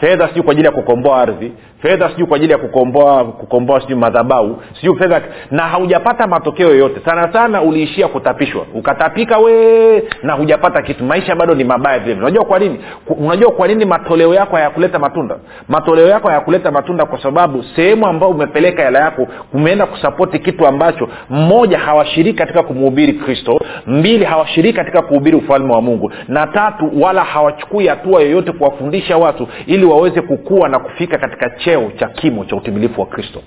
fedha 0.00 0.28
sijui 0.28 0.42
kwa 0.42 0.52
ajili 0.52 0.66
ya 0.66 0.72
kukomboa 0.72 1.20
ardhi 1.20 1.52
fedha 1.82 2.08
sijui 2.08 2.26
kwa 2.26 2.36
ajili 2.36 2.52
ya 2.52 2.58
kukomboa 2.58 3.24
kukomboa 3.24 3.80
sijui 3.80 3.98
madhabau 3.98 4.62
sijui 4.80 4.96
fedha 4.98 5.22
na 5.50 5.62
haujapata 5.62 6.26
matokeo 6.26 6.68
yoyote. 6.68 7.00
Sana 7.04 7.32
sana 7.32 7.62
uliishia 7.62 8.08
kutapishwa. 8.08 8.66
Ukatapika 8.74 9.38
wee 9.38 10.02
na 10.22 10.32
hujapata 10.32 10.82
kitu. 10.82 11.04
Maisha 11.04 11.34
bado 11.34 11.54
ni 11.54 11.64
mabaya 11.64 11.98
vile 11.98 12.16
unajua 12.20 12.44
kwa 12.44 12.58
nini? 12.58 12.80
Unajua 13.08 13.50
kwa 13.52 13.68
nini 13.68 13.84
matoleo 13.84 14.34
yako 14.34 14.56
hayakuleta 14.56 14.98
matunda? 14.98 15.36
Matoleo 15.68 16.06
yako 16.08 16.28
hayakuleta 16.28 16.70
matunda 16.70 17.06
kwa 17.06 17.22
sababu 17.22 17.64
sehemu 17.76 18.06
ambayo 18.06 18.32
umepeleka 18.32 18.82
hela 18.82 18.98
yako 18.98 19.26
umeenda 19.52 19.86
kusapoti 19.86 20.38
kitu 20.38 20.66
ambacho 20.66 21.08
mmoja 21.30 21.78
hawashiriki 21.78 22.38
katika 22.38 22.62
kumuhubiri 22.62 23.12
kristo 23.12 23.60
mbili 23.86 24.24
hawashiriki 24.24 24.76
katika 24.76 25.02
kuhubiri 25.02 25.36
ufalme 25.36 25.72
wa 25.74 25.82
mungu 25.82 26.12
na 26.28 26.46
tatu 26.46 26.90
wala 27.02 27.24
hawachukui 27.24 27.86
hatua 27.86 28.22
yoyote 28.22 28.52
kuwafundisha 28.52 29.16
watu 29.16 29.48
ili 29.66 29.84
waweze 29.84 30.20
kukua 30.20 30.68
na 30.68 30.78
kufika 30.78 31.18
katika 31.18 31.50
cheo 31.70 31.90
cha 31.98 32.08
kimo 32.08 32.44
cha 32.44 32.56
utimilifu 32.56 33.00
wa 33.00 33.06
kristo. 33.06 33.42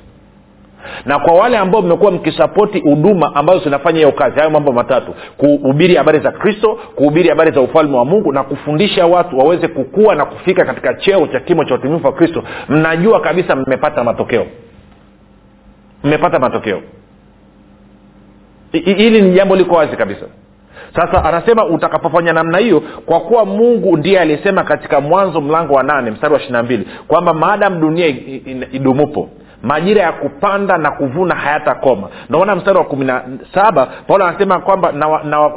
Na 1.05 1.19
kwa 1.19 1.33
wale 1.33 1.57
ambao 1.57 1.81
mmekuwa 1.81 2.11
mkisapoti 2.11 2.79
huduma 2.79 3.35
ambazo 3.35 3.63
zinafanya 3.63 3.97
hiyo 3.97 4.11
kazi 4.11 4.35
hayo 4.35 4.49
mambo 4.49 4.71
matatu 4.71 5.13
kuhubiri 5.37 5.95
habari 5.95 6.19
za 6.19 6.31
kristo 6.31 6.79
kuhubiri 6.95 7.29
habari 7.29 7.51
za 7.51 7.61
ufalme 7.61 7.97
wa 7.97 8.05
mungu 8.05 8.33
na 8.33 8.43
kufundisha 8.43 9.05
watu 9.05 9.37
waweze 9.39 9.67
kukua 9.67 10.15
na 10.15 10.25
kufika 10.25 10.65
katika 10.65 10.93
cheo 10.93 11.27
cha 11.27 11.39
kimo 11.39 11.65
cha 11.65 11.75
utimilifu 11.75 12.05
wa 12.07 12.13
kristo 12.13 12.43
mnajua 12.69 13.21
kabisa 13.21 13.55
mmepata 13.55 14.03
matokeo. 14.03 14.45
Mmepata 16.03 16.39
matokeo. 16.39 16.81
Hili 18.71 19.21
ni 19.21 19.31
jambo 19.31 19.55
liko 19.55 19.75
wazi 19.75 19.97
kabisa 19.97 20.25
sasa 20.95 21.23
anasema 21.25 21.65
utakapofanya 21.65 22.33
namna 22.33 22.57
hiyo 22.57 22.83
kwa 23.05 23.19
kuwa 23.19 23.45
mungu 23.45 23.97
ndiye 23.97 24.19
aliyesema 24.19 24.63
katika 24.63 25.01
mwanzo 25.01 25.41
mlango 25.41 25.73
wa 25.73 25.83
nane 25.83 26.11
mstari 26.11 26.33
wa 26.33 26.39
ishiri 26.39 26.53
na 26.53 26.63
mbili 26.63 26.87
kwamba 27.07 27.33
maadamu 27.33 27.79
dunia 27.79 28.07
idumupo 28.71 29.29
majira 29.63 30.01
ya 30.01 30.11
kupanda 30.11 30.77
na 30.77 30.91
kuvuna 30.91 31.35
hayatakoma. 31.35 32.07
Naona 32.29 32.55
mstari 32.55 32.77
wa 32.77 32.83
kumi 32.83 33.05
na 33.05 33.23
saba 33.53 33.87
paulo 34.07 34.25
anasema 34.25 34.59
kwamba 34.59 34.91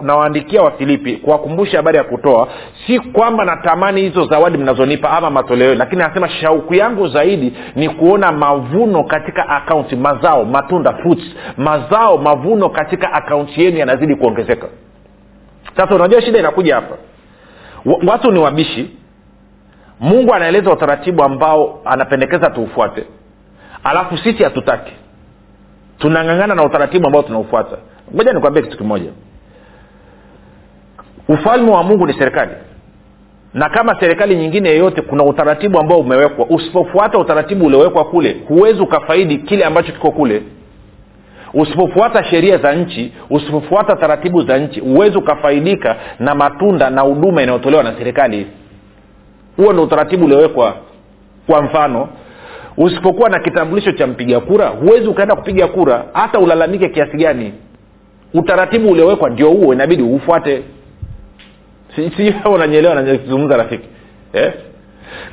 nawaandikia 0.03 0.59
na, 0.59 0.65
na 0.65 0.71
wafilipi 0.71 1.17
kuwakumbusha 1.17 1.77
habari 1.77 1.99
ya 1.99 2.05
kutoa 2.05 2.49
si 2.87 3.01
kwamba 3.01 3.45
natamani 3.45 4.01
hizo 4.01 4.27
zawadi 4.27 4.59
mnazonipa 4.59 5.11
ama 5.11 5.31
matoleo 5.31 5.75
lakini 5.75 6.03
anasema 6.03 6.29
shauku 6.29 6.75
yangu 6.75 7.09
zaidi 7.09 7.53
ni 7.77 7.89
kuona 7.89 8.33
mavuno 8.33 9.05
katika 9.05 9.49
akaunti 9.49 9.97
mazao 9.97 10.45
matunda 10.45 10.93
fruits 10.93 11.25
mazao 11.57 12.19
mavuno 12.19 12.69
katika 12.69 13.13
akaunti 13.13 13.65
yenu 13.65 13.79
yanazidi 13.79 14.15
kuongezeka 14.17 14.67
sasa 15.77 15.95
unajua 15.95 16.23
shida 16.23 16.39
inakuja 16.39 16.75
hapa. 16.75 16.97
Watu 18.07 18.31
ni 18.33 18.39
wabishi. 18.39 18.91
Mungu 20.01 20.35
anaeleza 20.35 20.73
utaratibu 20.73 21.23
ambao 21.25 21.81
anapendekeza 21.85 22.51
tuufuate. 22.51 23.05
Alafu 23.85 24.19
sisi 24.19 24.43
hatutaki. 24.45 24.93
Tunang'ang'ana 25.99 26.55
na 26.55 26.65
utaratibu 26.65 27.07
ambao 27.07 27.23
tunaufuata. 27.23 27.77
Moja 28.15 28.33
nikwambie 28.33 28.63
kitu 28.63 28.77
kimoja. 28.79 29.11
Ufalme 31.29 31.71
wa 31.71 31.83
mungu 31.83 32.07
ni 32.07 32.13
serikali. 32.13 32.51
Na 33.55 33.69
kama 33.69 34.01
serikali 34.01 34.37
nyingine 34.37 34.69
yeyote 34.69 35.03
kuna 35.03 35.25
utaratibu 35.25 35.81
ambao 35.81 35.99
umewekwa. 35.99 36.47
Usipofuata 36.47 37.19
utaratibu 37.19 37.67
uliowekwa 37.67 38.05
kule 38.05 38.37
huwezi 38.49 38.81
ukafaidi 38.81 39.37
kile 39.39 39.65
ambacho 39.65 39.93
kiko 39.93 40.11
kule 40.11 40.43
usipofuata 41.57 42.25
sheria 42.25 42.59
za 42.59 42.73
nchi 42.73 43.13
usipofuata 43.31 43.97
taratibu 43.97 44.43
za 44.43 44.59
nchi 44.59 44.81
huwezi 44.81 45.19
ukafaidika 45.19 45.97
na 46.19 46.35
matunda 46.35 46.91
na 46.91 47.01
huduma 47.01 47.43
inayotolewa 47.43 47.83
na 47.83 47.95
serikali. 47.99 48.47
Huo 49.57 49.73
ndo 49.73 49.83
utaratibu 49.83 50.25
uliowekwa. 50.25 50.75
Kwa 51.47 51.63
mfano 51.63 52.09
usipokuwa 52.77 53.29
na 53.31 53.39
kitambulisho 53.41 53.93
cha 53.93 54.07
mpiga 54.07 54.41
kura 54.41 54.69
huwezi 54.69 55.07
ukaenda 55.09 55.37
kupiga 55.37 55.67
kura 55.69 56.05
hata 56.13 56.39
ulalamike 56.39 56.89
kiasi 56.89 57.17
gani. 57.17 57.53
Utaratibu 58.35 58.91
uliowekwa 58.91 59.31
ndio 59.31 59.51
huo 59.51 59.75
inabidi 59.75 60.03
ufuate. 60.03 60.63
Si, 61.97 62.35
unanyelewa 62.55 62.95
nazungumza 62.95 63.57
rafiki. 63.57 63.89
Eh? 64.33 64.53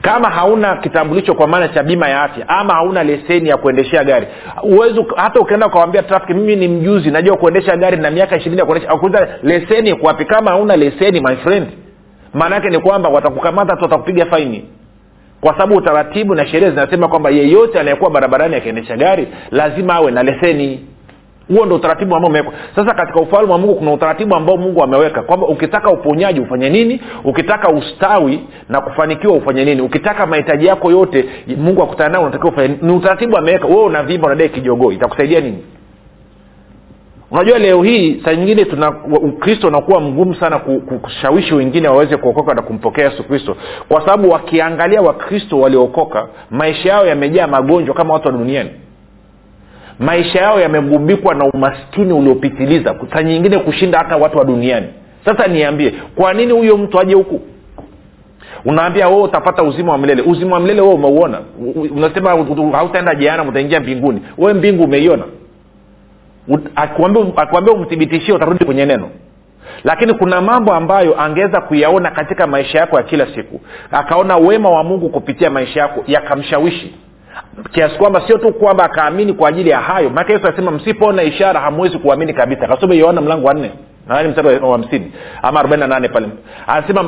Kama 0.01 0.29
hauna 0.29 0.75
kitambulisho 0.75 1.33
kwa 1.33 1.47
maana 1.47 1.67
cha 1.67 1.83
bima 1.83 2.09
ya 2.09 2.23
afya 2.23 2.49
ama 2.49 2.73
hauna 2.73 3.03
leseni 3.03 3.49
ya 3.49 3.57
kuendeshea 3.57 4.03
gari 4.03 4.27
uwezi 4.63 5.05
hata 5.15 5.39
ukienda 5.39 5.67
ukawambia 5.67 6.03
trafiki 6.03 6.33
mimi 6.33 6.55
ni 6.55 6.67
mjuzi 6.67 7.12
najua 7.12 7.38
kuendesha 7.38 7.77
gari 7.77 7.97
na 7.97 8.12
miaka 8.12 8.38
ishirini 8.38 8.59
ya 8.59 8.65
kuendesha 8.65 8.91
akuuliza 8.93 9.27
leseni 9.43 9.95
kwapi 9.95 10.25
kama 10.25 10.51
hauna 10.51 10.75
leseni 10.75 11.19
my 11.21 11.36
friend 11.36 11.67
maana 12.33 12.55
yake 12.55 12.69
ni 12.69 12.79
kwamba 12.79 13.09
watakukamata 13.09 13.75
tu 13.75 13.83
watakupiga 13.83 14.25
faini. 14.25 14.65
Kwa 15.41 15.53
sababu 15.53 15.75
utaratibu 15.75 16.36
na 16.36 16.47
sheria 16.47 16.69
zinasema 16.69 17.07
kwamba 17.07 17.29
yeyote 17.29 17.79
anayekuwa 17.79 18.09
barabarani 18.12 18.55
akiendesha 18.55 18.97
gari 18.97 19.27
lazima 19.51 19.93
awe 19.93 20.12
na 20.12 20.23
leseni 20.23 20.86
huo 21.47 21.65
ndo 21.65 21.75
utaratibu 21.75 22.15
ambao 22.15 22.29
umewekwa. 22.29 22.53
Sasa 22.75 22.93
katika 22.93 23.19
ufalme 23.21 23.51
wa 23.51 23.58
mungu 23.58 23.75
kuna 23.75 23.93
utaratibu 23.93 24.36
ambao 24.36 24.58
mungu 24.58 24.84
ameweka 24.84 25.21
kwamba 25.21 25.47
ukitaka 25.47 25.91
uponyaji 25.91 26.39
ufanye 26.39 26.69
nini? 26.69 27.01
Ukitaka 27.23 27.69
ustawi 27.69 28.39
na 28.69 28.82
kufanikiwa 28.82 29.34
ufanye 29.36 29.65
nini? 29.65 29.82
Ukitaka 29.82 30.25
mahitaji 30.25 30.65
yako 30.65 30.91
yote 30.91 31.25
mungu 31.58 31.84
akutana 31.84 32.10
nao 32.10 32.21
unatakiwa 32.21 32.51
ufanye 32.51 32.75
ni 32.82 32.93
utaratibu 32.93 33.38
ameweka. 33.38 33.67
Wewe 33.67 33.84
unavimba 33.84 34.27
unadai 34.27 34.49
kijogoo 34.49 34.91
itakusaidia 34.91 35.39
nini? 35.39 35.58
Unajua 37.32 37.58
leo 37.60 37.84
hii 37.84 38.21
saa 38.25 38.34
nyingine 38.36 38.65
tuna 38.65 38.89
ukristo 39.06 39.67
unakuwa 39.67 40.01
mgumu 40.01 40.36
sana 40.36 40.60
ku- 40.60 40.82
ku- 40.82 40.99
kushawishi 40.99 41.53
wengine 41.56 41.88
waweze 41.88 42.17
kuokoka 42.17 42.53
na 42.53 42.62
kumpokea 42.62 43.06
yesu 43.06 43.23
kristo. 43.23 43.56
Kwa 43.88 44.01
sababu 44.01 44.29
wakiangalia 44.29 45.01
wakristo 45.01 45.60
waliookoka 45.60 46.27
maisha 46.51 46.89
yao 46.89 47.06
yamejaa 47.08 47.47
magonjwa 47.47 47.95
kama 47.95 48.13
watu 48.13 48.27
wa 48.27 48.34
duniani 48.34 48.69
maisha 49.99 50.39
yao 50.41 50.60
yamegubikwa 50.60 51.36
na 51.36 51.45
umaskini 51.45 52.13
uliopitiliza 52.13 52.95
saa 53.13 53.23
nyingine 53.23 53.60
kushinda 53.60 53.97
hata 53.97 54.17
watu 54.17 54.38
wa 54.38 54.45
duniani. 54.45 54.88
Sasa 55.25 55.47
niambie 55.47 55.93
kwa 56.15 56.34
nini 56.34 56.53
huyo 56.53 56.77
mtu 56.77 56.99
aje 56.99 57.13
huku? 57.13 57.41
Unaambia 58.65 59.08
wewe 59.08 59.21
utapata 59.21 59.63
uzima 59.63 59.91
wa 59.91 59.97
milele. 59.97 60.21
Uzima 60.21 60.53
wa 60.53 60.60
milele 60.60 60.82
wewe 60.82 60.93
umeuona. 60.93 61.39
Unasema 61.95 62.29
hautaenda 62.71 63.15
jehanamu 63.15 63.49
utaingia 63.49 63.79
mbinguni. 63.79 64.21
Wewe 64.38 64.53
mbingu 64.53 64.84
umeiona. 64.84 65.23
Akikwambia 66.75 67.23
akikwambia 67.36 67.73
umthibitishie 67.73 68.34
utarudi 68.34 68.65
kwenye 68.65 68.86
neno. 68.86 69.10
Lakini 69.84 70.13
kuna 70.13 70.41
mambo 70.41 70.73
ambayo 70.73 71.21
angeweza 71.21 71.62
kuyaona 71.62 72.12
katika 72.12 72.47
maisha 72.47 72.79
yako 72.79 72.97
ya 72.97 73.03
kila 73.03 73.27
siku. 73.36 73.62
Akaona 73.91 74.38
wema 74.38 74.69
wa 74.69 74.84
mungu 74.84 75.10
kupitia 75.10 75.49
maisha 75.49 75.79
yako 75.79 76.03
yakamshawishi 76.08 76.93
kiasi 77.71 77.95
kwamba 77.97 78.27
sio 78.27 78.37
tu 78.37 78.53
kwamba 78.53 78.83
akaamini 78.83 79.33
kwa 79.33 79.49
ajili 79.49 79.69
ya 79.69 79.79
hayo. 79.79 80.09
Maake 80.09 80.33
yesu 80.33 80.47
anasema 80.47 80.71
msipoona 80.71 81.23
ishara 81.23 81.59
hamwezi 81.59 81.97
kuamini 81.97 82.33
kabisa. 82.33 82.67
Kasome 82.67 82.97
yohana 82.97 83.21
mlango 83.21 83.47
wa 83.47 83.53
nne 83.53 83.71
nadhani 84.07 84.29
mstari 84.29 84.47
wa 84.59 84.71
hamsini 84.71 85.11
ama 85.41 85.59
arobaini 85.59 85.81
na 85.81 85.87
nane 85.87 86.09
pale. 86.09 86.27
Anasema 86.67 87.05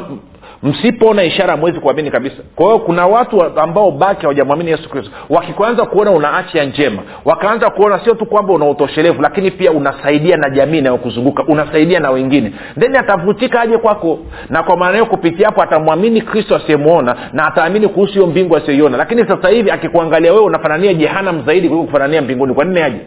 msipoona 0.64 1.24
ishara 1.24 1.52
hamwezi 1.52 1.80
kuamini 1.80 2.12
kabisa. 2.12 2.36
Kwa 2.56 2.66
hiyo 2.66 2.80
kuna 2.80 3.08
watu 3.08 3.44
ambao 3.60 3.92
baki 3.92 4.22
hawajamwamini 4.22 4.72
yesu 4.72 4.90
kristo. 4.90 5.12
Wakikuanza 5.30 5.86
kuona 5.86 6.12
una 6.12 6.34
afya 6.34 6.66
njema 6.66 7.02
wakaanza 7.26 7.70
kuona 7.70 8.00
sio 8.04 8.14
tu 8.14 8.26
kwamba 8.26 8.54
una 8.54 8.66
utoshelevu 8.66 9.22
lakini 9.22 9.52
pia 9.52 9.72
unasaidia 9.72 10.38
na 10.38 10.50
jamii 10.50 10.78
inayokuzunguka 10.78 11.44
unasaidia 11.44 12.00
na 12.00 12.10
wengine. 12.12 12.54
Then 12.80 12.96
atavutika 12.96 13.62
aje 13.62 13.78
kwako. 13.78 14.20
Na 14.50 14.64
kwa 14.64 14.78
maana 14.78 14.94
hiyo 14.94 15.06
kupitia 15.06 15.46
hapo 15.46 15.62
atamwamini 15.64 16.22
kristo 16.22 16.56
asiyemwona 16.56 17.16
na 17.34 17.46
ataamini 17.48 17.88
kuhusu 17.88 18.14
hiyo 18.14 18.28
mbingu 18.28 18.56
asiyoiona. 18.58 18.98
Lakini 18.98 19.28
sasa 19.28 19.50
hivi 19.50 19.72
akikuangalia 19.72 20.32
wewe 20.34 20.46
unafanania 20.46 20.94
jehanam 20.94 21.46
zaidi 21.46 21.68
kuliko 21.70 21.86
kufanania 21.86 22.22
mbinguni. 22.22 22.54
Kwa 22.54 22.66
nini 22.66 22.82
aje? 22.82 23.00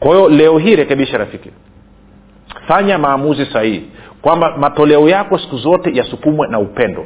Kwa 0.00 0.10
hiyo 0.16 0.28
leo 0.28 0.58
hii 0.58 0.76
rekebisha 0.76 1.18
rafiki. 1.18 1.50
Fanya 2.68 2.98
maamuzi 2.98 3.46
sahihi 3.46 3.84
kwamba 4.26 4.56
matoleo 4.56 5.08
yako 5.08 5.38
siku 5.38 5.56
zote 5.56 5.90
yasukumwe 5.94 6.48
na 6.48 6.58
upendo. 6.58 7.04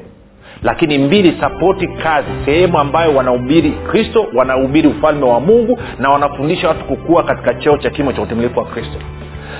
Lakini 0.62 0.98
mbili 0.98 1.36
sapoti 1.40 1.88
kazi 1.88 2.28
sehemu 2.44 2.78
ambayo 2.78 3.14
wanahubiri 3.16 3.70
kristo 3.70 4.26
wanahubiri 4.34 4.88
ufalme 4.88 5.24
wa 5.24 5.40
mungu 5.40 5.78
na 5.98 6.10
wanafundisha 6.10 6.68
watu 6.68 6.84
kukua 6.84 7.22
katika 7.22 7.54
cheo 7.54 7.76
cha 7.76 7.90
kimo 7.90 8.12
cha 8.12 8.22
utimilifu 8.22 8.58
wa 8.58 8.64
kristo. 8.64 8.98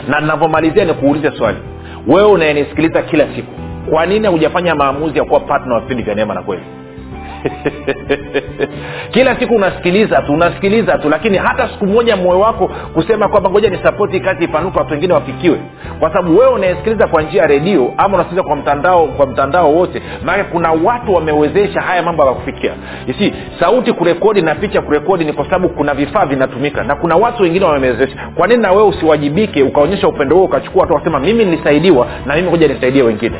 Na 0.09 0.20
navyomalizia 0.20 0.85
ni 0.85 0.94
kuuliza 0.94 1.33
swali. 1.33 1.59
Wewe 2.07 2.29
unayenisikiliza 2.29 3.03
kila 3.03 3.35
siku 3.37 3.53
kwa 3.90 4.07
nini 4.07 4.27
hujafanya 4.29 4.75
maamuzi 4.75 5.18
ya 5.18 5.25
kuwa 5.25 5.40
patna 5.40 5.75
wa 5.75 5.81
vipindi 5.81 6.03
vya 6.03 6.14
neema 6.14 6.35
na 6.35 6.42
kweli 6.42 6.62
kila 9.14 9.40
siku 9.40 9.55
unasikiliza 9.55 10.22
tu 10.22 10.33
unasikiliza 10.35 10.98
tu 10.98 11.09
lakini 11.09 11.38
hata 11.38 11.68
siku 11.68 11.87
moja 11.87 12.16
moyo 12.16 12.40
wako 12.40 12.70
kusema 12.94 13.29
kwamba 13.29 13.50
ngoja 13.50 13.70
ni 13.70 13.79
sapoti 13.83 14.20
kazi 14.20 14.44
ipanuke 14.44 14.79
watu 14.79 14.92
wengine 14.92 15.14
wafikiwe. 15.14 15.59
Kwa 16.00 16.09
sababu 16.12 16.38
wewe 16.38 16.53
unayesikiliza 16.53 17.07
kwa 17.07 17.22
njia 17.22 17.42
ya 17.42 17.48
redio 17.48 17.92
ama 17.96 18.14
unasikiliza 18.14 18.42
kwa 18.42 18.57
mtandao 18.57 19.07
kwa 19.07 19.26
mtandao 19.26 19.74
wote 19.74 20.03
maanake 20.24 20.50
kuna 20.53 20.72
watu 20.72 21.14
wamewezesha 21.14 21.81
haya 21.81 22.03
mambo 22.03 22.22
yakakufikia 22.22 22.72
isi 23.07 23.33
sauti 23.61 23.92
kurekodi 23.92 24.42
na 24.42 24.55
picha 24.55 24.83
kurekodi 24.83 25.24
ni 25.24 25.33
kwa 25.33 25.44
sababu 25.44 25.68
kuna 25.68 25.94
vifaa 25.94 26.26
vinatumika 26.26 26.85
na 26.85 26.96
kuna 26.96 27.16
watu 27.16 27.42
wengine 27.42 27.64
wamewezesha. 27.64 28.16
Kwa 28.35 28.46
nini 28.46 28.62
na 28.62 28.72
wewe 28.72 28.88
usiwajibike 28.88 29.62
ukaonyesha 29.62 30.09
upendo 30.09 30.37
huo 30.37 30.44
ukachukua 30.44 30.81
watu 30.83 30.94
wasema 30.94 31.20
mimi 31.20 31.44
nilisaidiwa 31.44 32.07
na 32.26 32.37
mimi 32.37 32.48
ngoja 32.48 32.68
nisaidie 32.68 33.03
wengine 33.03 33.37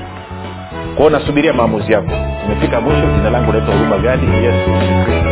kwao 0.97 1.11
nasubiria 1.11 1.53
maamuzi 1.53 1.93
yako. 1.93 2.13
Imefika 2.47 2.81
mwisho 2.81 3.07
jina 3.17 3.31
langu 3.31 3.53
naitwa 3.53 3.75
huruma 3.75 3.99
gadi. 3.99 4.27
Yesu 4.27 4.71
kristo 5.05 5.30